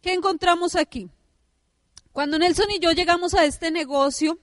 [0.00, 1.10] ¿Qué encontramos aquí?
[2.10, 4.38] Cuando Nelson y yo llegamos a este negocio,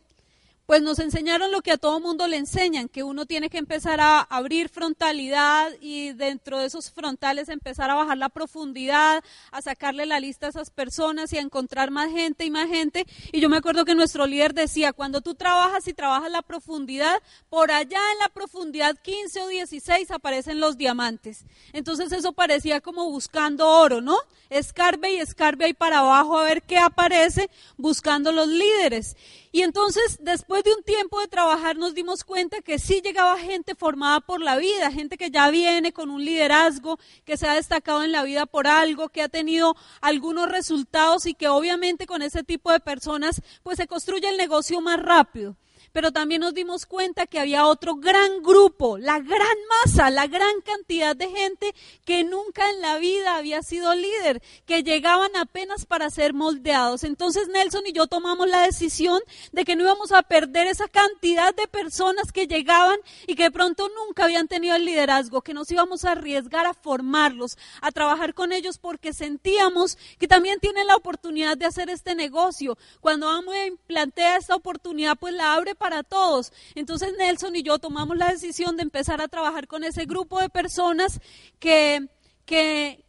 [0.65, 3.99] pues nos enseñaron lo que a todo mundo le enseñan, que uno tiene que empezar
[4.01, 10.05] a abrir frontalidad y dentro de esos frontales empezar a bajar la profundidad, a sacarle
[10.05, 13.05] la lista a esas personas y a encontrar más gente y más gente.
[13.31, 17.21] Y yo me acuerdo que nuestro líder decía, cuando tú trabajas y trabajas la profundidad,
[17.49, 21.45] por allá en la profundidad 15 o 16 aparecen los diamantes.
[21.73, 24.17] Entonces eso parecía como buscando oro, ¿no?
[24.49, 29.15] Escarbe y escarbe ahí para abajo a ver qué aparece buscando los líderes.
[29.55, 33.73] Y entonces después de un tiempo de trabajar nos dimos cuenta que sí llegaba gente
[33.73, 38.03] formada por la vida, gente que ya viene con un liderazgo, que se ha destacado
[38.03, 42.43] en la vida por algo, que ha tenido algunos resultados y que obviamente con ese
[42.43, 45.55] tipo de personas pues se construye el negocio más rápido
[45.95, 50.59] pero también nos dimos cuenta que había otro gran grupo, la gran masa, la gran
[50.59, 56.09] cantidad de gente que nunca en la vida había sido líder, que llegaban apenas para
[56.09, 57.05] ser moldeados.
[57.05, 59.21] Entonces Nelson y yo tomamos la decisión
[59.53, 63.51] de que no íbamos a perder esa cantidad de personas que llegaban y que de
[63.51, 68.33] pronto nunca habían tenido el liderazgo, que nos íbamos a arriesgar a formarlos, a trabajar
[68.33, 72.77] con ellos porque sentíamos que también tienen la oportunidad de hacer este negocio.
[72.99, 76.51] Cuando vamos a plantea esta oportunidad, pues la abre para para todos.
[76.73, 80.49] Entonces Nelson y yo tomamos la decisión de empezar a trabajar con ese grupo de
[80.49, 81.19] personas
[81.59, 82.07] que,
[82.43, 83.05] que,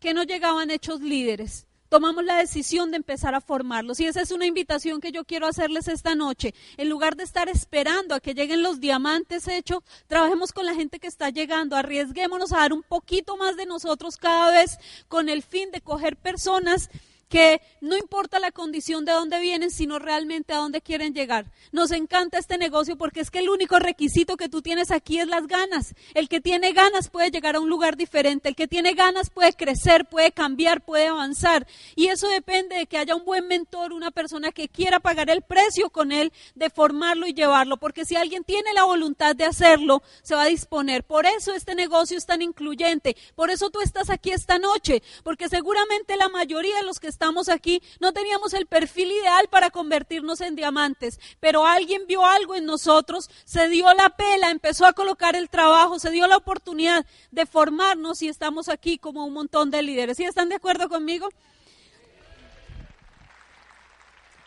[0.00, 3.98] que no llegaban hechos líderes tomamos la decisión de empezar a formarlos.
[3.98, 6.54] Y esa es una invitación que yo quiero hacerles esta noche.
[6.76, 11.00] En lugar de estar esperando a que lleguen los diamantes hechos, trabajemos con la gente
[11.00, 14.78] que está llegando, arriesguémonos a dar un poquito más de nosotros cada vez
[15.08, 16.90] con el fin de coger personas
[17.30, 21.46] que no importa la condición de dónde vienen, sino realmente a dónde quieren llegar.
[21.70, 25.28] Nos encanta este negocio porque es que el único requisito que tú tienes aquí es
[25.28, 25.94] las ganas.
[26.14, 29.52] El que tiene ganas puede llegar a un lugar diferente, el que tiene ganas puede
[29.52, 31.68] crecer, puede cambiar, puede avanzar.
[31.94, 35.42] Y eso depende de que haya un buen mentor, una persona que quiera pagar el
[35.42, 40.02] precio con él de formarlo y llevarlo, porque si alguien tiene la voluntad de hacerlo,
[40.22, 41.04] se va a disponer.
[41.04, 45.48] Por eso este negocio es tan incluyente, por eso tú estás aquí esta noche, porque
[45.48, 50.40] seguramente la mayoría de los que estamos aquí, no teníamos el perfil ideal para convertirnos
[50.40, 55.36] en diamantes, pero alguien vio algo en nosotros, se dio la pela, empezó a colocar
[55.36, 59.82] el trabajo, se dio la oportunidad de formarnos y estamos aquí como un montón de
[59.82, 60.16] líderes.
[60.16, 61.28] ¿Sí están de acuerdo conmigo?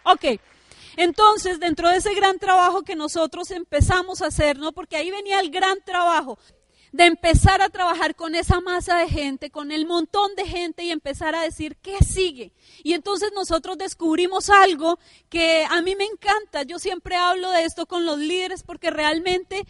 [0.04, 0.40] Ok.
[0.98, 4.72] Entonces, dentro de ese gran trabajo que nosotros empezamos a hacer, ¿no?
[4.72, 6.40] Porque ahí venía el gran trabajo
[6.94, 10.92] de empezar a trabajar con esa masa de gente, con el montón de gente y
[10.92, 12.54] empezar a decir qué sigue.
[12.84, 16.62] Y entonces nosotros descubrimos algo que a mí me encanta.
[16.62, 19.66] Yo siempre hablo de esto con los líderes porque realmente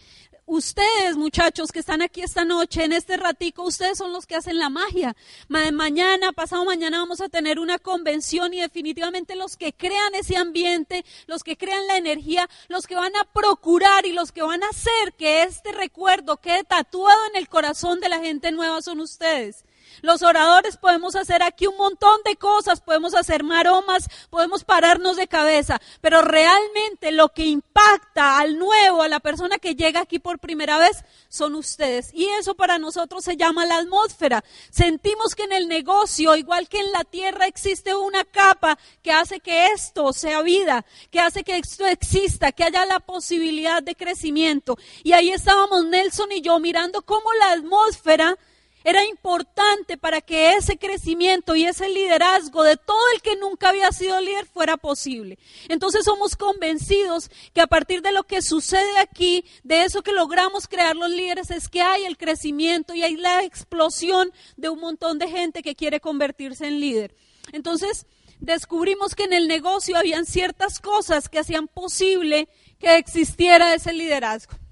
[0.46, 4.58] ustedes, muchachos, que están aquí esta noche, en este ratico, ustedes son los que hacen
[4.58, 5.16] la magia.
[5.48, 11.04] Mañana, pasado mañana vamos a tener una convención y definitivamente los que crean ese ambiente,
[11.26, 14.68] los que crean la energía, los que van a procurar y los que van a
[14.68, 19.64] hacer que este recuerdo quede tatuado en el corazón de la gente nueva son ustedes.
[20.02, 25.28] Los oradores podemos hacer aquí un montón de cosas, podemos hacer maromas, podemos pararnos de
[25.28, 30.38] cabeza, pero realmente lo que impacta al nuevo, a la persona que llega aquí por
[30.38, 32.10] primera vez, son ustedes.
[32.12, 34.44] Y eso para nosotros se llama la atmósfera.
[34.70, 39.40] Sentimos que en el negocio, igual que en la tierra, existe una capa que hace
[39.40, 44.78] que esto sea vida, que hace que esto exista, que haya la posibilidad de crecimiento.
[45.02, 48.36] Y ahí estábamos Nelson y yo mirando cómo la atmósfera
[48.84, 53.90] era importante para que ese crecimiento y ese liderazgo de todo el que nunca había
[53.92, 55.38] sido líder fuera posible.
[55.68, 60.68] Entonces somos convencidos que a partir de lo que sucede aquí, de eso que logramos
[60.68, 65.18] crear los líderes, es que hay el crecimiento y hay la explosión de un montón
[65.18, 67.16] de gente que quiere convertirse en líder.
[67.52, 68.06] Entonces
[68.38, 74.63] descubrimos que en el negocio habían ciertas cosas que hacían posible que existiera ese liderazgo.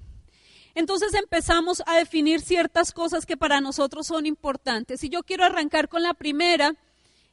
[0.75, 5.05] Entonces empezamos a definir ciertas cosas que para nosotros son importantes.
[5.05, 6.75] Y yo quiero arrancar con la primera,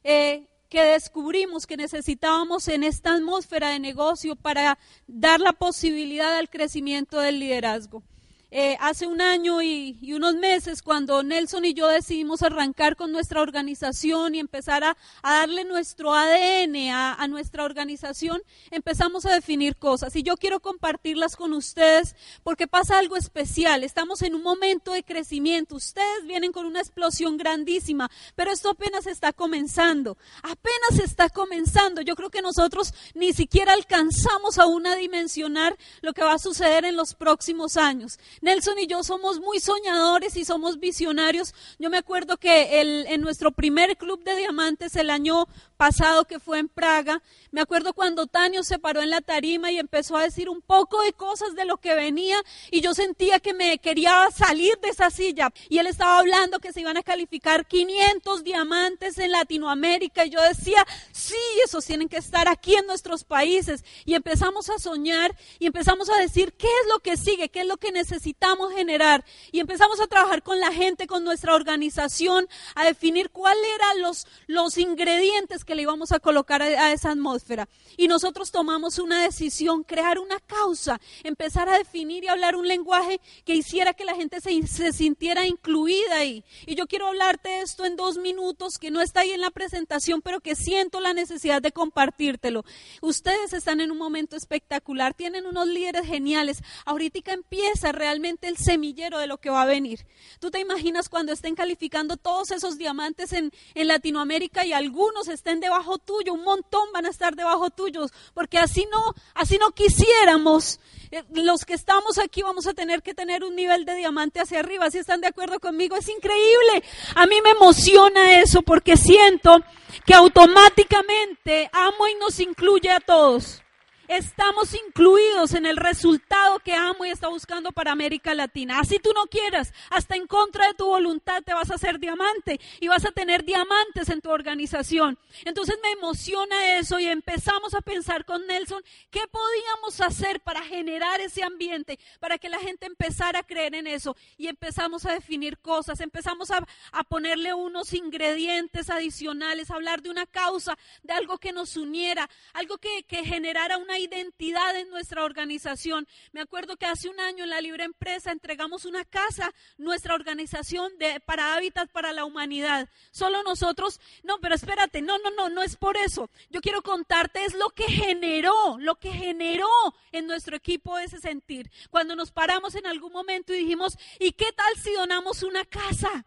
[0.04, 6.48] eh, que descubrimos que necesitábamos en esta atmósfera de negocio para dar la posibilidad al
[6.48, 8.04] crecimiento del liderazgo.
[8.52, 13.42] Eh, hace un año y, unos meses cuando Nelson y yo decidimos arrancar con nuestra
[13.42, 20.16] organización y empezar a, darle nuestro ADN a, nuestra organización, empezamos a definir cosas.
[20.16, 23.84] Y yo quiero compartirlas con ustedes porque pasa algo especial.
[23.84, 25.76] Estamos en un momento de crecimiento.
[25.76, 30.18] Ustedes vienen con una explosión grandísima, pero esto apenas está comenzando.
[30.42, 32.00] Apenas está comenzando.
[32.00, 36.84] Yo creo que nosotros ni siquiera alcanzamos aún a dimensionar lo que va a suceder
[36.84, 38.18] en los próximos años.
[38.40, 41.54] Nelson y yo somos muy soñadores y somos visionarios.
[41.78, 45.46] Yo me acuerdo que el, en nuestro primer club de diamantes el año
[45.80, 49.78] pasado que fue en Praga, me acuerdo cuando Tanio se paró en la tarima y
[49.78, 52.36] empezó a decir un poco de cosas de lo que venía
[52.70, 56.74] y yo sentía que me quería salir de esa silla y él estaba hablando que
[56.74, 61.34] se iban a calificar 500 diamantes en Latinoamérica y yo decía, sí,
[61.64, 66.18] esos tienen que estar aquí en nuestros países y empezamos a soñar y empezamos a
[66.18, 67.48] decir, ¿qué es lo que sigue?
[67.48, 68.60] ¿Qué es lo que necesitamos?
[68.68, 69.24] generar.
[69.52, 74.26] Y empezamos a trabajar con la gente, con nuestra organización, a definir cuáles eran los,
[74.46, 77.68] los ingredientes le íbamos a colocar a, a esa atmósfera.
[77.96, 83.20] Y nosotros tomamos una decisión, crear una causa, empezar a definir y hablar un lenguaje
[83.44, 86.44] que hiciera que la gente se, se sintiera incluida ahí.
[86.66, 90.22] Y yo quiero hablarte esto en dos minutos, que no está ahí en la presentación,
[90.22, 92.64] pero que siento la necesidad de compartírtelo.
[93.02, 96.62] Ustedes están en un momento espectacular, tienen unos líderes geniales.
[96.84, 100.06] Ahorita empieza realmente el semillero de lo que va a venir.
[100.38, 105.59] ¿Tú te imaginas cuando estén calificando todos esos diamantes en, en Latinoamérica y algunos estén
[105.60, 106.32] debajo tuyo?
[106.32, 110.80] Un montón van a estar debajo tuyos, porque así no, así no quisiéramos
[111.12, 114.60] eh, los que estamos aquí vamos a tener que tener un nivel de diamante hacia
[114.60, 114.90] arriba.
[114.90, 116.84] Si están de acuerdo conmigo, es increíble.
[117.14, 119.58] A mí me emociona eso porque siento
[120.06, 123.62] que automáticamente amo y nos incluye a todos
[124.10, 128.80] estamos incluidos en el resultado que amo y está buscando para América Latina.
[128.80, 132.60] Así tú no quieras, hasta en contra de tu voluntad te vas a hacer diamante
[132.80, 135.16] y vas a tener diamantes en tu organización.
[135.44, 141.20] Entonces me emociona eso y empezamos a pensar con Nelson qué podíamos hacer para generar
[141.20, 145.58] ese ambiente, para que la gente empezara a creer en eso y empezamos a definir
[145.58, 151.52] cosas, empezamos a, a ponerle unos ingredientes adicionales, hablar de una causa, de algo que
[151.52, 156.06] nos uniera, algo que, que generara una identidad en nuestra organización.
[156.32, 160.96] Me acuerdo que hace un año en la Libre Empresa entregamos una casa, nuestra organización
[160.98, 162.88] de, para Hábitat para la Humanidad.
[163.10, 166.30] Solo nosotros, no, pero espérate, no, no, no, no es por eso.
[166.50, 169.68] Yo quiero contarte es lo que generó, lo que generó
[170.12, 171.70] en nuestro equipo ese sentir.
[171.90, 176.24] Cuando nos paramos en algún momento y dijimos, ¿y qué tal si donamos una casa?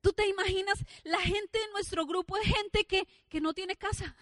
[0.00, 0.78] ¿Tú te imaginas?
[1.04, 4.16] La gente de nuestro grupo es gente que, que no tiene casa.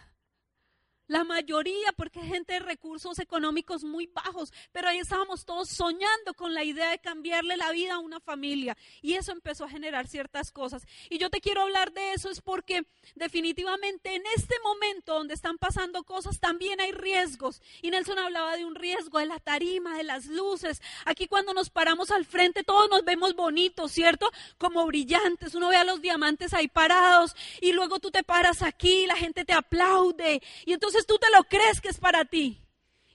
[1.08, 6.34] La mayoría, porque hay gente de recursos económicos muy bajos, pero ahí estábamos todos soñando
[6.34, 8.76] con la idea de cambiarle la vida a una familia.
[9.00, 10.86] Y eso empezó a generar ciertas cosas.
[11.08, 15.56] Y yo te quiero hablar de eso es porque definitivamente en este momento donde están
[15.56, 17.62] pasando cosas también hay riesgos.
[17.80, 20.82] Y Nelson hablaba de un riesgo de la tarima, de las luces.
[21.06, 24.30] Aquí cuando nos paramos al frente todos nos vemos bonitos, ¿cierto?
[24.58, 25.54] Como brillantes.
[25.54, 29.46] Uno ve a los diamantes ahí parados y luego tú te paras aquí, la gente
[29.46, 30.42] te aplaude.
[30.66, 32.62] Y entonces tú te lo crees que es para ti.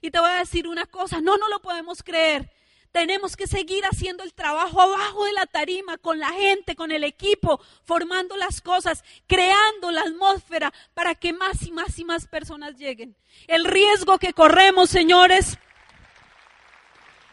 [0.00, 2.50] Y te voy a decir una cosa, no, no lo podemos creer.
[2.92, 7.02] Tenemos que seguir haciendo el trabajo abajo de la tarima, con la gente, con el
[7.02, 12.76] equipo, formando las cosas, creando la atmósfera para que más y más y más personas
[12.76, 13.16] lleguen.
[13.48, 15.58] El riesgo que corremos, señores,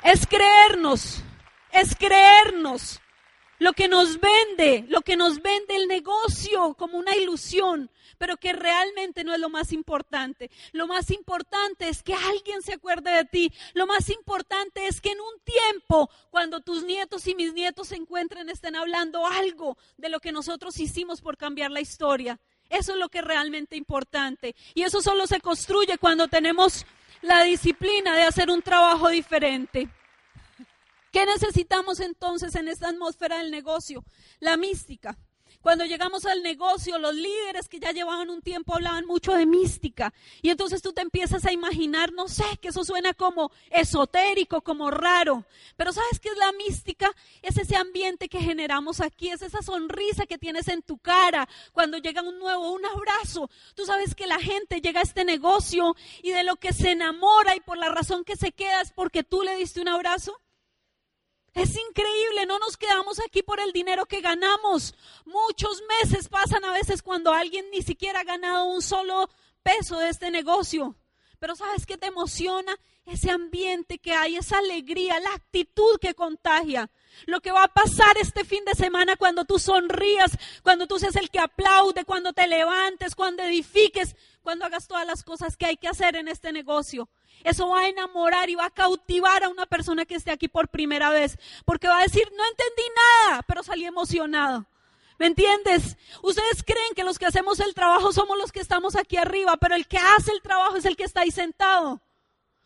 [0.03, 1.23] es creernos,
[1.71, 3.01] es creernos
[3.61, 7.91] lo que nos vende, lo que nos vende el negocio como una ilusión,
[8.21, 10.51] pero que realmente no es lo más importante.
[10.73, 13.51] Lo más importante es que alguien se acuerde de ti.
[13.73, 17.95] Lo más importante es que en un tiempo, cuando tus nietos y mis nietos se
[17.95, 22.39] encuentren, estén hablando algo de lo que nosotros hicimos por cambiar la historia.
[22.69, 24.55] Eso es lo que es realmente importante.
[24.75, 26.85] Y eso solo se construye cuando tenemos
[27.23, 29.89] la disciplina de hacer un trabajo diferente.
[31.11, 34.03] ¿Qué necesitamos entonces en esta atmósfera del negocio?
[34.39, 35.17] La mística.
[35.61, 40.11] Cuando llegamos al negocio, los líderes que ya llevaban un tiempo hablaban mucho de mística.
[40.41, 44.89] Y entonces tú te empiezas a imaginar, no sé, que eso suena como esotérico, como
[44.89, 45.45] raro.
[45.77, 47.11] Pero ¿sabes qué es la mística?
[47.43, 51.99] Es ese ambiente que generamos aquí, es esa sonrisa que tienes en tu cara cuando
[51.99, 53.49] llega un nuevo, un abrazo.
[53.75, 57.55] Tú sabes que la gente llega a este negocio y de lo que se enamora
[57.55, 60.39] y por la razón que se queda es porque tú le diste un abrazo.
[61.53, 64.95] Es increíble, no nos quedamos aquí por el dinero que ganamos.
[65.25, 69.29] Muchos meses pasan a veces cuando alguien ni siquiera ha ganado un solo
[69.61, 70.95] peso de este negocio.
[71.39, 72.77] Pero ¿sabes qué te emociona?
[73.05, 76.89] Ese ambiente que hay, esa alegría, la actitud que contagia.
[77.25, 81.15] Lo que va a pasar este fin de semana cuando tú sonrías, cuando tú seas
[81.15, 85.77] el que aplaude, cuando te levantes, cuando edifiques, cuando hagas todas las cosas que hay
[85.77, 87.09] que hacer en este negocio.
[87.43, 90.67] Eso va a enamorar y va a cautivar a una persona que esté aquí por
[90.69, 92.83] primera vez, porque va a decir, no entendí
[93.27, 94.65] nada, pero salí emocionado.
[95.17, 95.97] ¿Me entiendes?
[96.23, 99.75] Ustedes creen que los que hacemos el trabajo somos los que estamos aquí arriba, pero
[99.75, 102.01] el que hace el trabajo es el que está ahí sentado.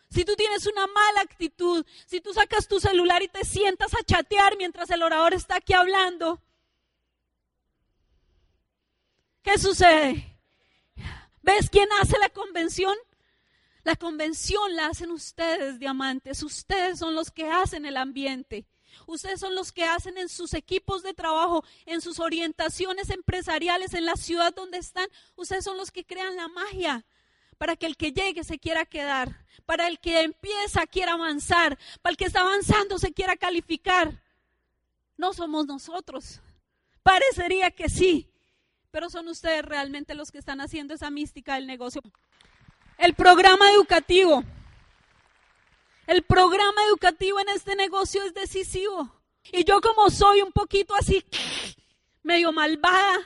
[0.10, 4.04] Si tú tienes una mala actitud, si tú sacas tu celular y te sientas a
[4.04, 6.40] chatear mientras el orador está aquí hablando,
[9.42, 10.38] ¿qué sucede?
[11.42, 12.96] ¿Ves quién hace la convención?
[13.86, 16.42] La convención la hacen ustedes, diamantes.
[16.42, 18.66] Ustedes son los que hacen el ambiente.
[19.06, 24.06] Ustedes son los que hacen en sus equipos de trabajo, en sus orientaciones empresariales, en
[24.06, 25.08] la ciudad donde están.
[25.36, 27.06] Ustedes son los que crean la magia.
[27.58, 32.12] para que el que llegue se quiera quedar, para el que empieza quiera avanzar, para
[32.12, 34.22] el que está avanzando se quiera calificar.
[35.16, 36.42] No somos nosotros.
[37.02, 38.30] Parecería que sí,
[38.92, 42.02] pero son ustedes realmente los que están haciendo esa mística del negocio.
[42.98, 44.44] El programa educativo.
[46.08, 49.12] El programa educativo en este negocio es decisivo.
[49.52, 51.24] Y yo como soy un poquito así,
[52.24, 53.20] medio malvada,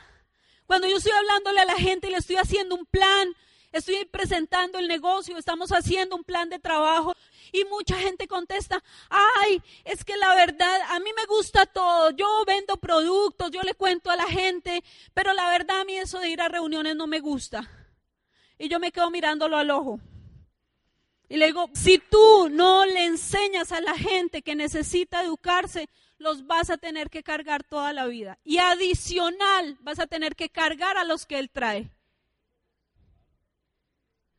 [0.66, 3.34] cuando yo estoy hablándole a la gente y le estoy haciendo un plan,
[3.72, 7.16] estoy presentando el negocio, estamos haciendo un plan de trabajo
[7.52, 12.44] y mucha gente contesta, ay, es que la verdad, a mí me gusta todo, yo
[12.46, 16.30] vendo productos, yo le cuento a la gente, pero la verdad a mí eso de
[16.30, 17.79] ir a reuniones no me gusta.
[18.60, 20.00] Y yo me quedo mirándolo al ojo.
[21.30, 25.88] Y le digo, si tú no le enseñas a la gente que necesita educarse,
[26.18, 28.38] los vas a tener que cargar toda la vida.
[28.44, 31.90] Y adicional, vas a tener que cargar a los que él trae.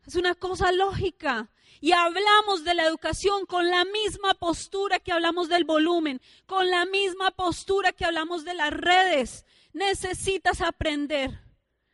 [0.07, 1.51] Es una cosa lógica.
[1.81, 6.85] Y hablamos de la educación con la misma postura que hablamos del volumen, con la
[6.85, 9.47] misma postura que hablamos de las redes.
[9.73, 11.50] Necesitas aprender.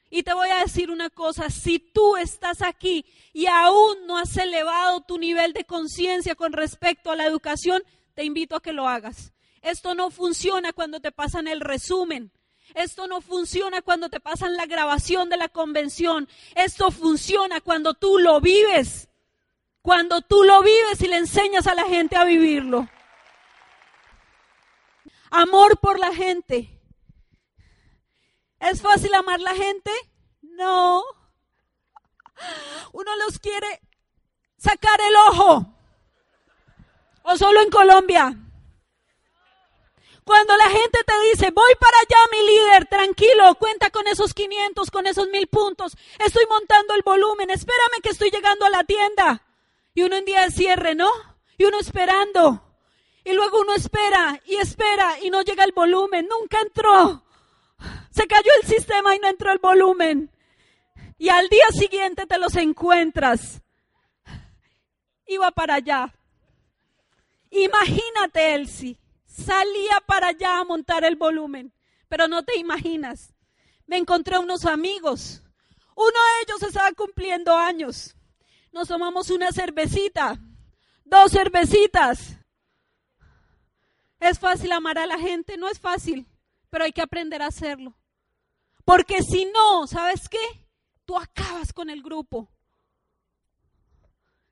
[0.09, 4.37] Y te voy a decir una cosa, si tú estás aquí y aún no has
[4.37, 7.83] elevado tu nivel de conciencia con respecto a la educación,
[8.15, 9.33] te invito a que lo hagas.
[9.63, 12.31] Esto no funciona cuando te pasan el resumen.
[12.75, 16.29] Esto no funciona cuando te pasan la grabación de la convención.
[16.55, 19.09] Esto funciona cuando tú lo vives.
[19.83, 22.89] Cuando tú lo vives y le enseñas a la gente a vivirlo.
[25.31, 26.76] Amor por la gente.
[28.61, 29.91] ¿Es fácil amar la gente?
[30.43, 31.03] No.
[32.93, 33.81] Uno los quiere
[34.57, 35.75] sacar el ojo.
[37.23, 38.35] O solo en Colombia.
[40.25, 44.91] Cuando la gente te dice, voy para allá, mi líder, tranquilo, cuenta con esos 500,
[44.91, 49.43] con esos mil puntos, estoy montando el volumen, espérame que estoy llegando a la tienda.
[49.95, 51.09] Y uno en día de cierre, ¿no?
[51.57, 52.61] Y uno esperando.
[53.25, 57.25] Y luego uno espera y espera y no llega el volumen, nunca entró.
[58.11, 60.31] Se cayó el sistema y no entró el volumen.
[61.19, 63.63] Y al día siguiente te los encuentras.
[65.27, 66.15] Iba para allá.
[67.51, 68.99] Imagínate, Elsie
[69.37, 71.73] salía para allá a montar el volumen,
[72.09, 73.35] pero no te imaginas.
[73.87, 75.43] Me encontré unos amigos.
[75.95, 78.17] Uno de ellos estaba cumpliendo años.
[78.73, 80.39] Nos tomamos una cervecita,
[81.05, 82.37] dos cervecitas.
[84.21, 85.57] ¿Es fácil amar a la gente?
[85.57, 86.27] No es fácil,
[86.71, 87.97] pero hay que aprender a hacerlo.
[88.85, 90.67] Porque si no, ¿sabes qué?
[91.05, 92.49] Tú acabas con el grupo.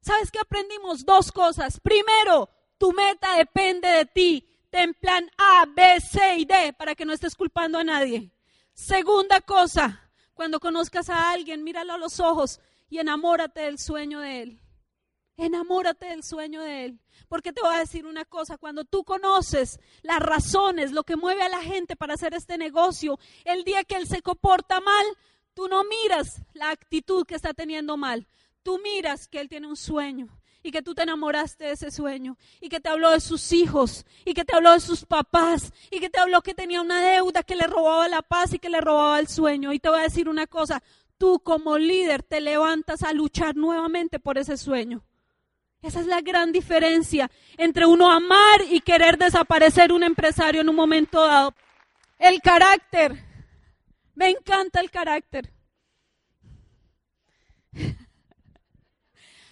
[0.01, 1.05] ¿Sabes qué aprendimos?
[1.05, 1.81] Dos cosas.
[1.81, 2.49] Primero,
[2.79, 7.12] tu meta depende de ti en plan A, B, C y D para que no
[7.12, 8.31] estés culpando a nadie.
[8.73, 12.61] Segunda cosa, cuando conozcas a alguien, míralo a los ojos
[12.91, 14.61] y enamórate del sueño de él.
[15.37, 17.01] Enamórate del sueño de él.
[17.28, 21.43] Porque te voy a decir una cosa, cuando tú conoces las razones, lo que mueve
[21.43, 25.05] a la gente para hacer este negocio, el día que él se comporta mal,
[25.55, 28.26] tú no miras la actitud que está teniendo mal,
[28.62, 30.28] tú miras que él tiene un sueño
[30.62, 34.07] y que tú te enamoraste de ese sueño y que te habló de sus hijos
[34.24, 37.43] y que te habló de sus papás y que te habló que tenía una deuda
[37.43, 39.72] que le robaba la paz y que le robaba el sueño.
[39.72, 40.82] Y te voy a decir una cosa,
[41.18, 45.05] tú como líder te levantas a luchar nuevamente por ese sueño.
[45.85, 50.76] Esa es la gran diferencia entre uno amar y querer desaparecer un empresario en un
[50.76, 51.55] momento dado.
[52.18, 53.22] El carácter.
[54.14, 55.53] Me encanta el carácter.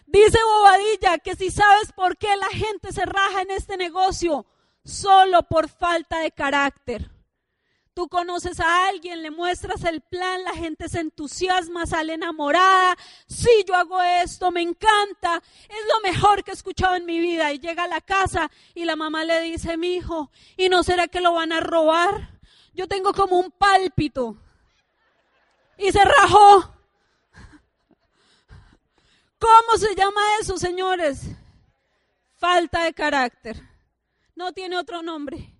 [0.06, 4.46] Dice Bobadilla que si sabes por qué la gente se raja en este negocio,
[4.82, 7.10] solo por falta de carácter.
[7.94, 12.96] Tú conoces a alguien, le muestras el plan, la gente se entusiasma, sale enamorada.
[13.26, 17.52] Sí, yo hago esto, me encanta, es lo mejor que he escuchado en mi vida.
[17.52, 21.06] Y llega a la casa y la mamá le dice, mi hijo, ¿y no será
[21.08, 22.40] que lo van a robar?
[22.72, 24.38] Yo tengo como un pálpito.
[25.76, 26.74] Y se rajó.
[29.38, 31.26] ¿Cómo se llama eso, señores?
[32.36, 33.60] Falta de carácter.
[34.34, 35.51] No tiene otro nombre.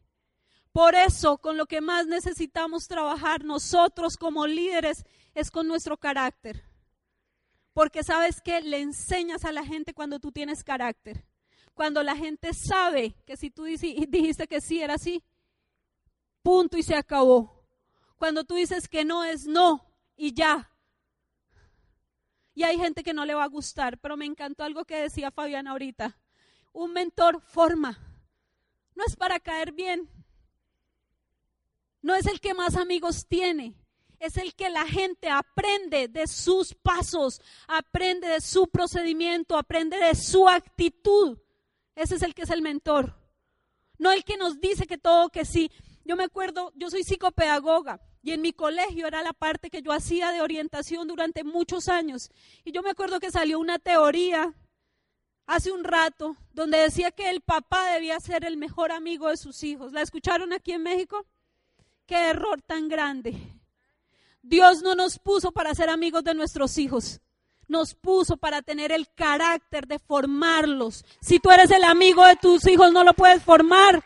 [0.72, 5.04] Por eso, con lo que más necesitamos trabajar nosotros como líderes
[5.34, 6.64] es con nuestro carácter.
[7.74, 11.26] Porque sabes que le enseñas a la gente cuando tú tienes carácter.
[11.74, 15.22] Cuando la gente sabe que si tú dijiste que sí era así,
[16.42, 17.62] punto y se acabó.
[18.16, 20.72] Cuando tú dices que no es no y ya,
[22.54, 25.30] y hay gente que no le va a gustar, pero me encantó algo que decía
[25.30, 26.18] Fabián ahorita.
[26.72, 27.98] Un mentor forma.
[28.94, 30.08] No es para caer bien.
[32.02, 33.74] No es el que más amigos tiene.
[34.18, 40.14] es el que la gente aprende de sus pasos, aprende de su procedimiento, aprende de
[40.14, 41.38] su actitud.
[41.96, 43.16] Ese es el que es el mentor.
[43.98, 45.72] No el que nos dice que todo que sí.
[46.04, 49.92] Yo me acuerdo, yo soy psicopedagoga y en mi colegio era la parte que yo
[49.92, 52.30] hacía de orientación durante muchos años.
[52.64, 54.54] Y yo me acuerdo que salió una teoría
[55.46, 59.62] hace un rato donde decía que el papá debía ser el mejor amigo de sus
[59.64, 59.92] hijos.
[59.92, 61.26] ¿La escucharon aquí en México?
[62.12, 63.34] Qué error tan grande.
[64.42, 67.22] Dios no nos puso para ser amigos de nuestros hijos.
[67.68, 71.06] Nos puso para tener el carácter de formarlos.
[71.22, 74.04] Si tú eres el amigo de tus hijos, no lo puedes formar.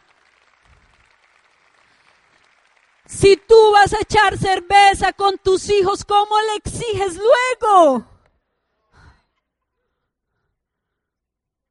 [3.06, 8.06] Si tú vas a echar cerveza con tus hijos, ¿cómo le exiges luego?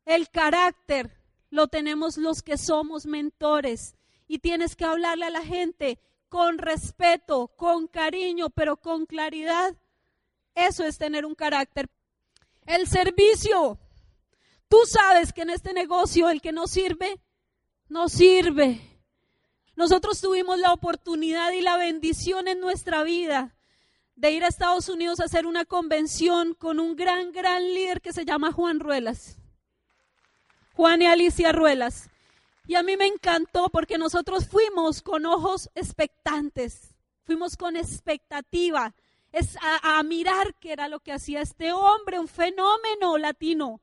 [0.03, 1.17] El carácter
[1.49, 3.95] lo tenemos los que somos mentores
[4.27, 5.97] y tienes que hablarle a la gente
[6.29, 9.75] con respeto, con cariño, pero con claridad.
[10.53, 11.89] Eso es tener un carácter.
[12.65, 13.79] El servicio.
[14.67, 17.19] Tú sabes que en este negocio el que no sirve,
[17.87, 18.81] no sirve.
[19.75, 23.55] Nosotros tuvimos la oportunidad y la bendición en nuestra vida
[24.15, 28.13] de ir a Estados Unidos a hacer una convención con un gran, gran líder que
[28.13, 29.37] se llama Juan Ruelas.
[30.73, 32.09] Juan y Alicia Ruelas.
[32.67, 38.93] Y a mí me encantó porque nosotros fuimos con ojos expectantes, fuimos con expectativa,
[39.81, 43.81] a mirar qué era lo que hacía este hombre, un fenómeno latino,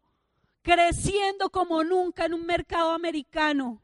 [0.62, 3.82] creciendo como nunca en un mercado americano.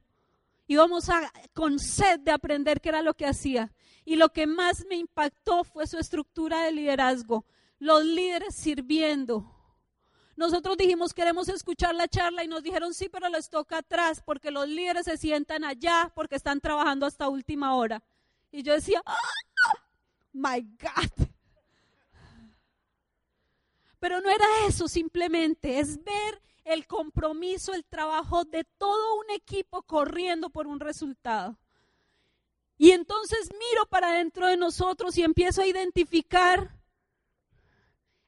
[0.67, 3.73] Íbamos a, con sed de aprender qué era lo que hacía.
[4.05, 7.45] Y lo que más me impactó fue su estructura de liderazgo,
[7.79, 9.58] los líderes sirviendo.
[10.39, 14.53] Nosotros dijimos queremos escuchar la charla y nos dijeron sí, pero les toca atrás porque
[14.53, 18.05] los líderes se sientan allá porque están trabajando hasta última hora.
[18.53, 19.17] Y yo decía, ¡Ah!
[20.33, 21.27] my God.
[23.99, 29.83] Pero no era eso simplemente, es ver el compromiso, el trabajo de todo un equipo
[29.83, 31.59] corriendo por un resultado.
[32.77, 36.79] Y entonces miro para dentro de nosotros y empiezo a identificar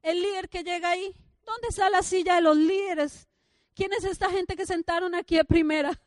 [0.02, 1.14] el líder que llega ahí.
[1.51, 3.28] ¿Dónde está la silla de los líderes?
[3.74, 6.01] ¿Quién es esta gente que sentaron aquí de primera?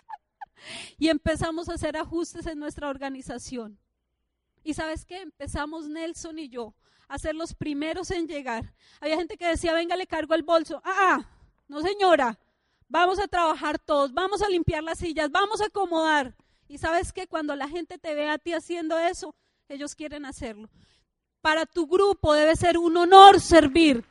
[0.98, 3.78] y empezamos a hacer ajustes en nuestra organización.
[4.64, 5.18] ¿Y sabes qué?
[5.20, 6.74] Empezamos Nelson y yo
[7.08, 8.72] a ser los primeros en llegar.
[9.00, 10.80] Había gente que decía, venga, le cargo el bolso.
[10.82, 11.28] Ah, ah
[11.68, 12.38] no, señora,
[12.88, 16.34] vamos a trabajar todos, vamos a limpiar las sillas, vamos a acomodar.
[16.68, 19.34] Y sabes que cuando la gente te ve a ti haciendo eso,
[19.68, 20.70] ellos quieren hacerlo.
[21.42, 24.04] Para tu grupo debe ser un honor servir.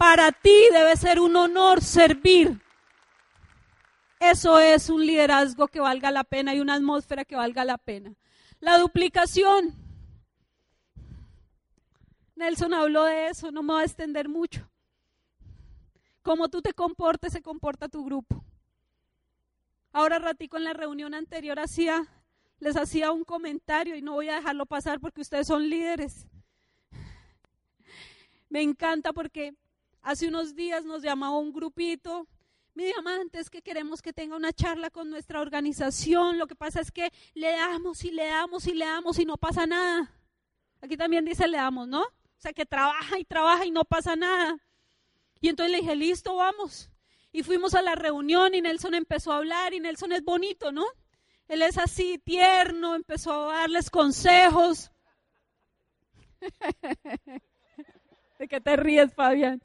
[0.00, 2.58] Para ti debe ser un honor servir.
[4.18, 8.14] Eso es un liderazgo que valga la pena y una atmósfera que valga la pena.
[8.60, 9.74] La duplicación.
[12.34, 14.66] Nelson habló de eso, no me voy a extender mucho.
[16.22, 18.42] Como tú te comportes, se comporta tu grupo.
[19.92, 22.06] Ahora ratico en la reunión anterior hacía,
[22.58, 26.26] les hacía un comentario y no voy a dejarlo pasar porque ustedes son líderes.
[28.48, 29.54] Me encanta porque
[30.02, 32.26] hace unos días nos llamaba un grupito
[32.74, 36.38] mi diamantes que queremos que tenga una charla con nuestra organización.
[36.38, 39.36] Lo que pasa es que le damos y le damos y le damos y no
[39.36, 40.10] pasa nada.
[40.80, 42.02] Aquí también dice le damos, ¿no?
[42.02, 44.56] O sea, que trabaja y trabaja y no pasa nada.
[45.40, 46.90] Y entonces le dije, listo, vamos.
[47.32, 50.86] Y fuimos a la reunión y Nelson empezó a hablar y Nelson es bonito, ¿no?
[51.48, 54.90] Él es así tierno, empezó a darles consejos.
[58.38, 59.60] ¿De qué te ríes, Fabián?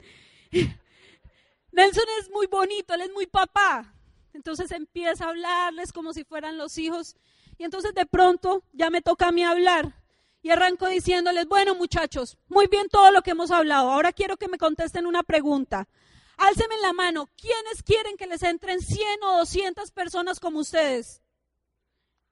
[1.72, 3.92] Nelson es muy bonito, él es muy papá.
[4.32, 7.16] Entonces empieza a hablarles como si fueran los hijos.
[7.58, 10.02] Y entonces de pronto ya me toca a mí hablar.
[10.42, 13.90] Y arranco diciéndoles, bueno muchachos, muy bien todo lo que hemos hablado.
[13.90, 15.88] Ahora quiero que me contesten una pregunta.
[16.36, 17.28] Álceme la mano.
[17.36, 21.22] ¿Quiénes quieren que les entren 100 o 200 personas como ustedes?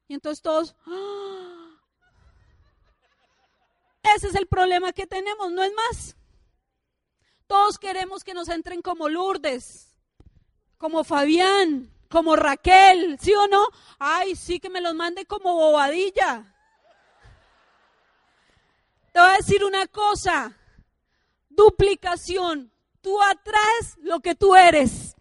[0.09, 0.77] Y entonces todos...
[0.87, 1.81] ¡ah!
[4.17, 6.17] Ese es el problema que tenemos, no es más.
[7.55, 9.97] Todos queremos que nos entren como Lourdes,
[10.77, 13.69] como Fabián, como Raquel, ¿sí o no?
[14.01, 16.53] Ay, sí que me los mande como bobadilla.
[19.13, 20.59] Te voy a decir una cosa,
[21.49, 25.15] duplicación, tú atraes lo que tú eres.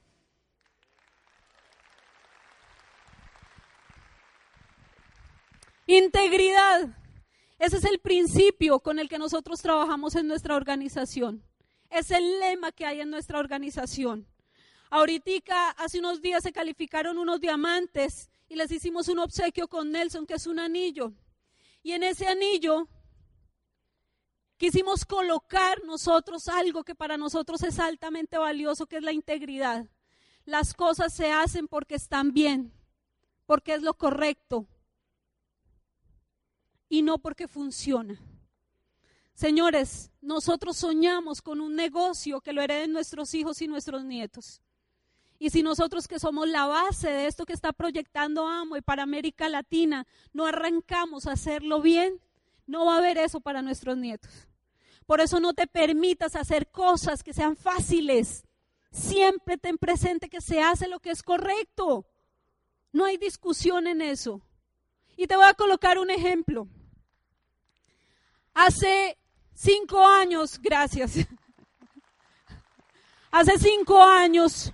[5.85, 6.97] Integridad.
[7.59, 11.43] Ese es el principio con el que nosotros trabajamos en nuestra organización.
[11.93, 14.27] Es el lema que hay en nuestra organización.
[14.89, 20.25] Ahorita, hace unos días se calificaron unos diamantes y les hicimos un obsequio con Nelson,
[20.25, 21.13] que es un anillo.
[21.83, 22.87] Y en ese anillo
[24.57, 29.85] quisimos colocar nosotros algo que para nosotros es altamente valioso, que es la integridad.
[30.45, 32.73] Las cosas se hacen porque están bien,
[33.45, 34.65] porque es lo correcto
[36.89, 38.19] y no porque funciona.
[39.33, 44.61] Señores, nosotros soñamos con un negocio que lo hereden nuestros hijos y nuestros nietos.
[45.39, 49.03] Y si nosotros que somos la base de esto que está proyectando Amo y para
[49.03, 52.21] América Latina, no arrancamos a hacerlo bien,
[52.67, 54.31] no va a haber eso para nuestros nietos.
[55.05, 58.45] Por eso no te permitas hacer cosas que sean fáciles.
[58.91, 62.05] Siempre ten presente que se hace lo que es correcto.
[62.93, 64.41] No hay discusión en eso.
[65.17, 66.67] Y te voy a colocar un ejemplo.
[68.53, 69.17] Hace
[69.63, 71.15] cinco años, gracias.
[73.31, 74.71] Hace cinco años,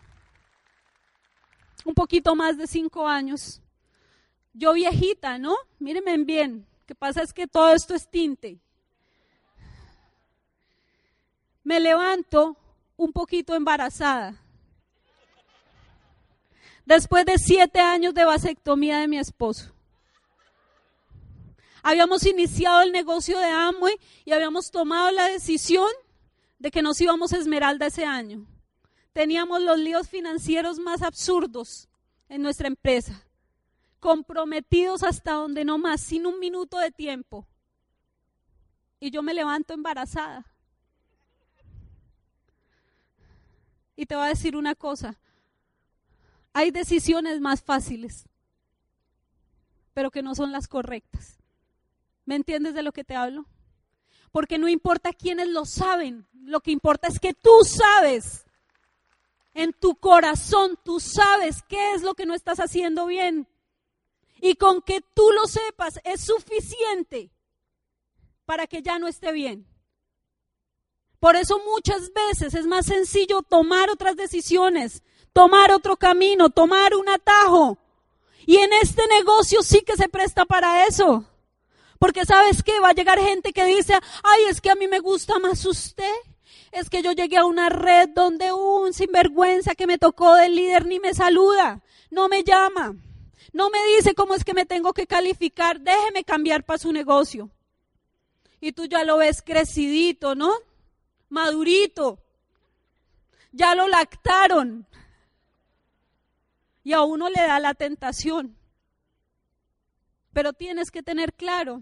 [1.86, 3.62] un poquito más de cinco años,
[4.54, 5.56] yo viejita, ¿no?
[5.80, 6.68] Mírenme bien.
[6.82, 8.60] Lo que pasa es que todo esto es tinte.
[11.64, 12.58] Me levanto
[12.98, 14.36] un poquito embarazada.
[16.86, 19.72] Después de siete años de vasectomía de mi esposo.
[21.84, 25.90] Habíamos iniciado el negocio de Amway y habíamos tomado la decisión
[26.58, 28.46] de que nos íbamos a Esmeralda ese año.
[29.14, 31.90] Teníamos los líos financieros más absurdos
[32.28, 33.26] en nuestra empresa,
[34.00, 37.48] comprometidos hasta donde no más, sin un minuto de tiempo.
[39.00, 40.46] Y yo me levanto embarazada.
[43.96, 45.20] Y te voy a decir una cosa,
[46.54, 48.26] hay decisiones más fáciles,
[49.94, 51.39] pero que no son las correctas.
[52.30, 53.48] ¿Me entiendes de lo que te hablo?
[54.32, 58.46] Porque no importa quiénes lo saben, lo que importa es que tú sabes.
[59.56, 63.48] En tu corazón tú sabes qué es lo que no estás haciendo bien.
[64.42, 67.32] Y con que tú lo sepas es suficiente
[68.46, 69.66] para que ya no esté bien.
[71.20, 75.02] Por eso muchas veces es más sencillo tomar otras decisiones,
[75.34, 77.80] tomar otro camino, tomar un atajo.
[78.46, 81.26] Y en este negocio sí que se presta para eso.
[82.00, 83.94] Porque sabes qué, va a llegar gente que dice,
[84.24, 86.16] ay, es que a mí me gusta más usted.
[86.72, 90.86] Es que yo llegué a una red donde un sinvergüenza que me tocó del líder
[90.86, 91.82] ni me saluda,
[92.12, 92.96] no me llama,
[93.54, 97.50] no me dice cómo es que me tengo que calificar, déjeme cambiar para su negocio.
[98.62, 100.54] Y tú ya lo ves crecidito, ¿no?
[101.30, 102.20] madurito.
[103.52, 104.86] Ya lo lactaron.
[106.84, 108.56] Y a uno le da la tentación.
[110.34, 111.82] Pero tienes que tener claro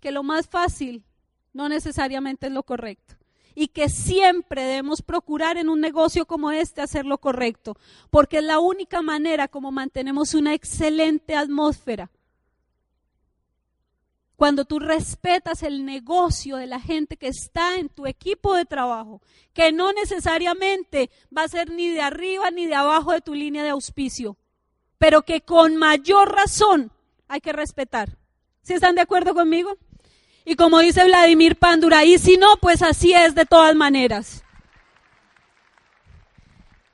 [0.00, 1.04] que lo más fácil
[1.52, 3.16] no necesariamente es lo correcto.
[3.54, 7.76] Y que siempre debemos procurar en un negocio como este hacer lo correcto.
[8.10, 12.10] Porque es la única manera como mantenemos una excelente atmósfera
[14.42, 19.22] cuando tú respetas el negocio de la gente que está en tu equipo de trabajo,
[19.52, 23.62] que no necesariamente va a ser ni de arriba ni de abajo de tu línea
[23.62, 24.36] de auspicio,
[24.98, 26.90] pero que con mayor razón
[27.32, 28.18] hay que respetar.
[28.60, 29.78] ¿Sí están de acuerdo conmigo?
[30.44, 34.44] Y como dice Vladimir Pándura, y si no, pues así es de todas maneras.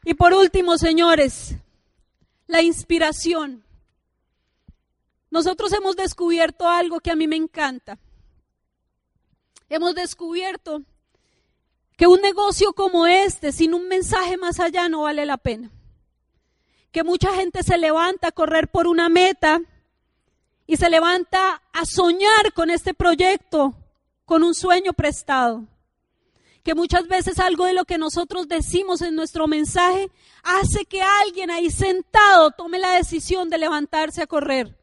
[0.04, 1.56] Y por último, señores,
[2.46, 3.64] la inspiración.
[5.28, 7.98] Nosotros hemos descubierto algo que a mí me encanta.
[9.68, 10.82] Hemos descubierto
[11.96, 15.72] que un negocio como este, sin un mensaje más allá, no vale la pena.
[16.92, 19.60] Que mucha gente se levanta a correr por una meta
[20.68, 23.74] y se levanta a soñar con este proyecto,
[24.24, 25.64] con un sueño prestado.
[26.62, 30.12] Que muchas veces algo de lo que nosotros decimos en nuestro mensaje
[30.44, 34.78] hace que alguien ahí sentado tome la decisión de levantarse a correr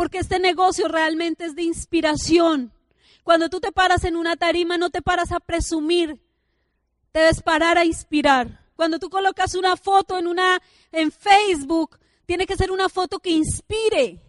[0.00, 2.72] porque este negocio realmente es de inspiración.
[3.22, 6.18] Cuando tú te paras en una tarima, no te paras a presumir,
[7.12, 8.64] debes parar a inspirar.
[8.76, 13.28] Cuando tú colocas una foto en una en Facebook, tiene que ser una foto que
[13.28, 14.22] inspire,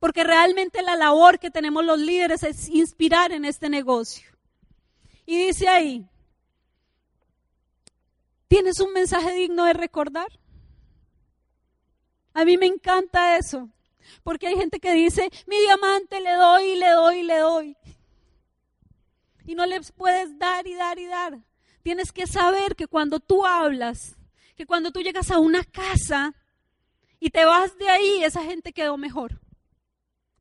[0.00, 4.28] porque realmente la labor que tenemos los líderes es inspirar en este negocio.
[5.26, 6.08] Y dice ahí,
[8.48, 10.26] ¿tienes un mensaje digno de recordar?
[12.32, 13.68] A mí me encanta eso.
[14.24, 17.76] Porque hay gente que dice, mi diamante le doy, le doy, le doy.
[19.46, 21.38] Y no les puedes dar y dar y dar.
[21.82, 24.16] Tienes que saber que cuando tú hablas,
[24.56, 26.34] que cuando tú llegas a una casa
[27.18, 29.40] y te vas de ahí, esa gente quedó mejor.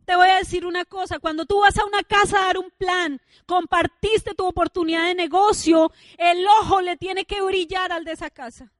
[0.09, 2.71] Te voy a decir una cosa, cuando tú vas a una casa a dar un
[2.71, 8.31] plan, compartiste tu oportunidad de negocio, el ojo le tiene que brillar al de esa
[8.31, 8.71] casa.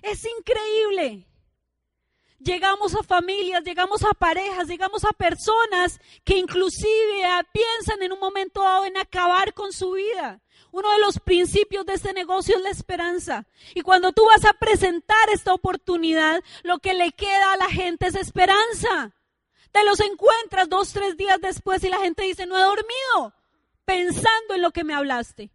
[0.00, 1.26] Es increíble.
[2.38, 8.18] llegamos a familias, llegamos a parejas, llegamos a personas que inclusive ah, piensan en un
[8.18, 10.40] momento dado en acabar con su vida.
[10.70, 13.44] Uno de los principios de este negocio es la esperanza.
[13.74, 18.06] Y cuando tú vas a presentar esta oportunidad, lo que le queda a la gente
[18.06, 19.12] es esperanza.
[19.72, 23.34] Te los encuentras dos, tres días después y la gente dice, no he dormido
[23.84, 25.50] pensando en lo que me hablaste.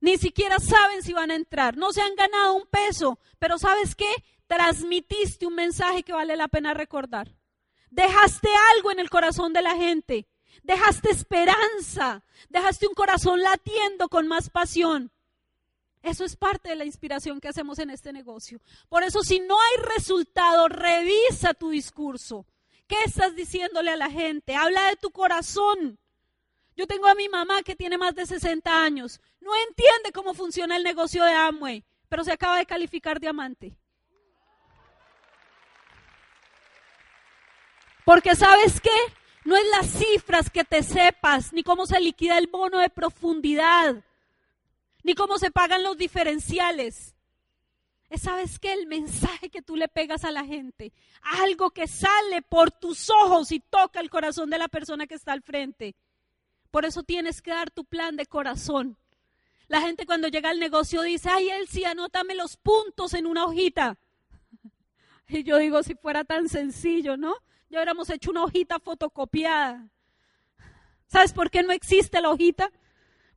[0.00, 1.76] Ni siquiera saben si van a entrar.
[1.76, 3.18] No se han ganado un peso.
[3.38, 4.12] Pero ¿sabes qué?
[4.48, 7.32] Transmitiste un mensaje que vale la pena recordar.
[7.90, 10.26] Dejaste algo en el corazón de la gente.
[10.64, 12.24] Dejaste esperanza.
[12.48, 15.12] Dejaste un corazón latiendo con más pasión.
[16.02, 18.60] Eso es parte de la inspiración que hacemos en este negocio.
[18.88, 22.44] Por eso si no hay resultado, revisa tu discurso.
[22.92, 24.54] ¿Qué estás diciéndole a la gente?
[24.54, 25.98] Habla de tu corazón.
[26.76, 29.18] Yo tengo a mi mamá que tiene más de 60 años.
[29.40, 33.74] No entiende cómo funciona el negocio de Amway, pero se acaba de calificar diamante.
[38.04, 38.90] Porque sabes qué?
[39.46, 44.04] No es las cifras que te sepas, ni cómo se liquida el bono de profundidad,
[45.02, 47.14] ni cómo se pagan los diferenciales.
[48.12, 48.74] Es, ¿sabes qué?
[48.74, 50.92] El mensaje que tú le pegas a la gente.
[51.22, 55.32] Algo que sale por tus ojos y toca el corazón de la persona que está
[55.32, 55.96] al frente.
[56.70, 58.98] Por eso tienes que dar tu plan de corazón.
[59.66, 63.96] La gente cuando llega al negocio dice, ay, Elsie, anótame los puntos en una hojita.
[65.28, 67.34] Y yo digo, si fuera tan sencillo, ¿no?
[67.70, 69.88] Ya hubiéramos hecho una hojita fotocopiada.
[71.06, 72.70] ¿Sabes por qué no existe la hojita?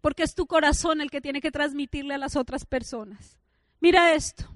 [0.01, 3.39] Porque es tu corazón el que tiene que transmitirle a las otras personas.
[3.79, 4.54] Mira esto.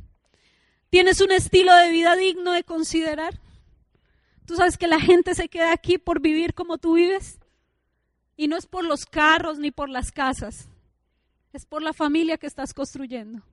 [0.89, 3.39] ¿Tienes un estilo de vida digno de considerar?
[4.45, 7.39] ¿Tú sabes que la gente se queda aquí por vivir como tú vives?
[8.35, 10.67] Y no es por los carros ni por las casas.
[11.53, 13.43] Es por la familia que estás construyendo.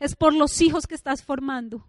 [0.00, 1.86] Es por los hijos que estás formando.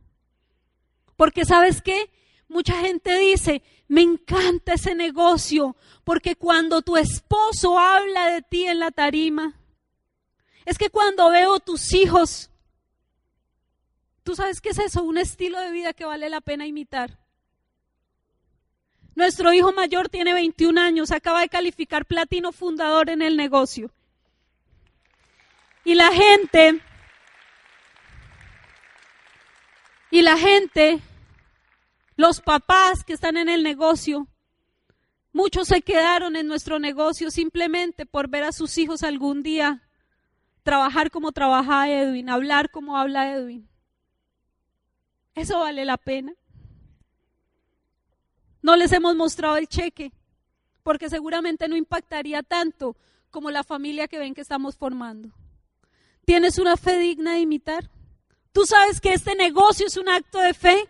[1.16, 2.12] Porque sabes qué?
[2.48, 8.80] Mucha gente dice, me encanta ese negocio, porque cuando tu esposo habla de ti en
[8.80, 9.56] la tarima,
[10.66, 12.51] es que cuando veo tus hijos,
[14.24, 17.20] tú sabes qué es eso, un estilo de vida que vale la pena imitar.
[19.16, 23.92] Nuestro hijo mayor tiene 21 años, acaba de calificar platino fundador en el negocio.
[25.84, 26.80] Y la gente,
[30.12, 31.02] y la gente,
[32.16, 34.28] los papás que están en el negocio,
[35.34, 39.82] muchos se quedaron en nuestro negocio simplemente por ver a sus hijos algún día
[40.64, 43.71] trabajar como trabaja Edwin, hablar como habla Edwin.
[45.36, 46.34] Eso vale la pena.
[48.62, 50.12] No les hemos mostrado el cheque,
[50.84, 52.96] porque seguramente no impactaría tanto
[53.32, 55.30] como la familia que ven que estamos formando.
[56.26, 57.90] ¿Tienes una fe digna de imitar?
[58.52, 60.90] ¿Tú sabes que este negocio es un acto de fe?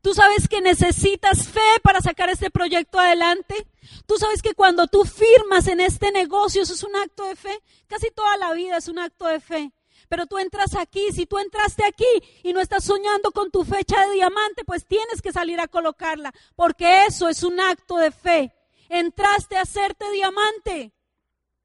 [0.00, 3.66] ¿Tú sabes que necesitas fe para sacar este proyecto adelante?
[4.06, 7.60] ¿Tú sabes que cuando tú firmas en este negocio eso es un acto de fe?
[7.86, 9.72] Casi toda la vida es un acto de fe.
[10.08, 12.06] Pero tú entras aquí, si tú entraste aquí
[12.42, 16.32] y no estás soñando con tu fecha de diamante, pues tienes que salir a colocarla,
[16.56, 18.52] porque eso es un acto de fe.
[18.88, 20.92] Entraste a hacerte diamante,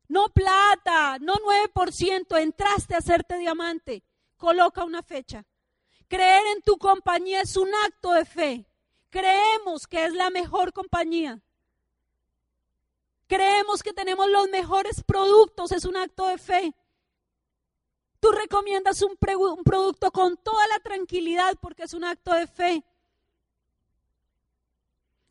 [0.07, 4.03] no plata, no 9%, entraste a hacerte diamante.
[4.37, 5.45] Coloca una fecha.
[6.07, 8.65] Creer en tu compañía es un acto de fe.
[9.09, 11.39] Creemos que es la mejor compañía.
[13.27, 16.75] Creemos que tenemos los mejores productos, es un acto de fe.
[18.23, 22.81] Tú recomiendas un, producto con toda la tranquilidad porque es un acto de fe.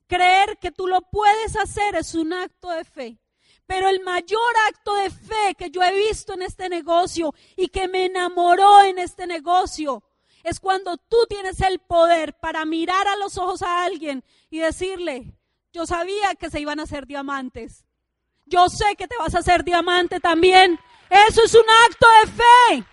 [0.06, 3.18] Creer que tú lo puedes hacer es un acto de fe.
[3.64, 7.88] Pero el mayor acto de fe que yo he visto en este negocio y que
[7.88, 10.02] me enamoró en este negocio
[10.42, 15.32] es cuando tú tienes el poder para mirar a los ojos a alguien y decirle,
[15.72, 17.86] yo sabía que se iban a hacer diamantes.
[18.44, 20.78] Yo sé que te vas a hacer diamante también.
[21.12, 22.86] Eso es un acto de fe.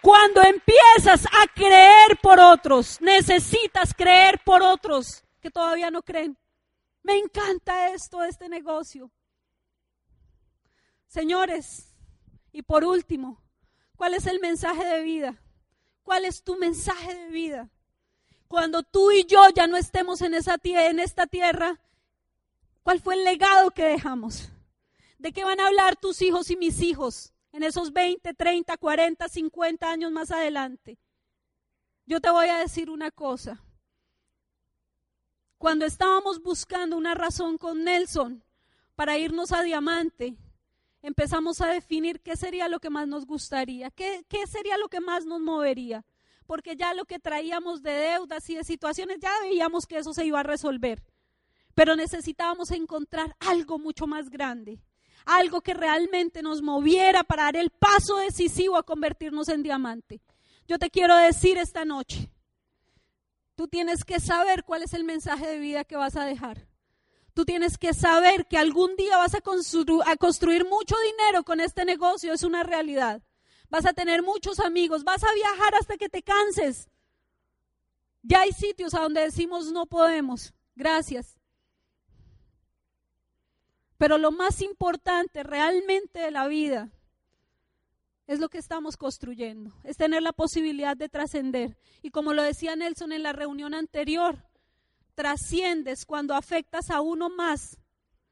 [0.00, 6.38] Cuando empiezas a creer por otros, necesitas creer por otros que todavía no creen.
[7.02, 9.10] Me encanta esto, este negocio.
[11.08, 11.92] Señores,
[12.52, 13.42] y por último,
[13.96, 15.42] ¿cuál es el mensaje de vida?
[16.04, 17.68] ¿Cuál es tu mensaje de vida?
[18.46, 21.80] Cuando tú y yo ya no estemos en, esa en esta tierra,
[22.84, 24.52] ¿cuál fue el legado que dejamos?
[25.18, 29.28] ¿De qué van a hablar tus hijos y mis hijos en esos 20, 30, 40,
[29.28, 30.98] 50 años más adelante?
[32.06, 33.62] Yo te voy a decir una cosa.
[35.58, 38.44] Cuando estábamos buscando una razón con Nelson
[38.94, 40.36] para irnos a Diamante,
[41.02, 45.00] empezamos a definir qué sería lo que más nos gustaría, qué, qué sería lo que
[45.00, 46.04] más nos movería.
[46.46, 50.24] porque ya lo que traíamos de deudas y de situaciones, ya veíamos que eso se
[50.24, 51.02] iba a resolver.
[51.74, 54.80] Pero necesitábamos encontrar algo mucho más grande,
[55.24, 60.20] algo que realmente nos moviera para dar el paso decisivo a convertirnos en diamante.
[60.66, 62.30] Yo te quiero decir esta noche,
[63.54, 66.66] tú tienes que saber cuál es el mensaje de vida que vas a dejar.
[67.38, 72.32] Tú tienes que saber que algún día vas a, construir mucho dinero con este negocio,
[72.32, 73.22] es una realidad.
[73.70, 76.88] Vas a tener muchos amigos, vas a viajar hasta que te canses.
[78.22, 80.52] Ya hay sitios a donde decimos no podemos.
[80.74, 81.37] Gracias.
[83.98, 86.90] Pero lo más importante realmente de la vida
[88.26, 91.76] es lo que estamos construyendo, es tener la posibilidad de trascender.
[92.02, 94.44] Y como lo decía Nelson en la reunión anterior,
[95.14, 97.78] trasciendes cuando afectas a uno más,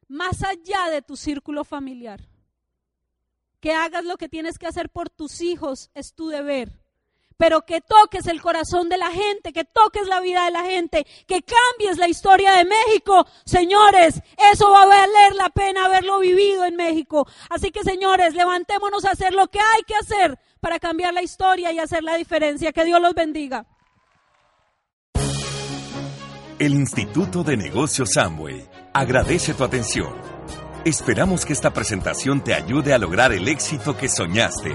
[0.07, 2.29] más allá de tu círculo familiar.
[3.61, 6.86] Que hagas lo que tienes que hacer por tus hijos es tu deber
[7.37, 11.07] pero que toques el corazón de la gente, que toques la vida de la gente,
[11.26, 13.26] que cambies la historia de México.
[13.45, 14.20] Señores,
[14.53, 17.26] eso va a valer la pena haberlo vivido en México.
[17.51, 21.72] Así que señores, levantémonos a hacer lo que hay que hacer para cambiar la historia
[21.72, 22.72] y hacer la diferencia.
[22.72, 23.66] Que Dios los bendiga.
[26.59, 30.14] El Instituto de Negocios Amway agradece tu atención.
[30.87, 34.74] Esperamos que esta presentación te ayude a lograr el éxito que soñaste.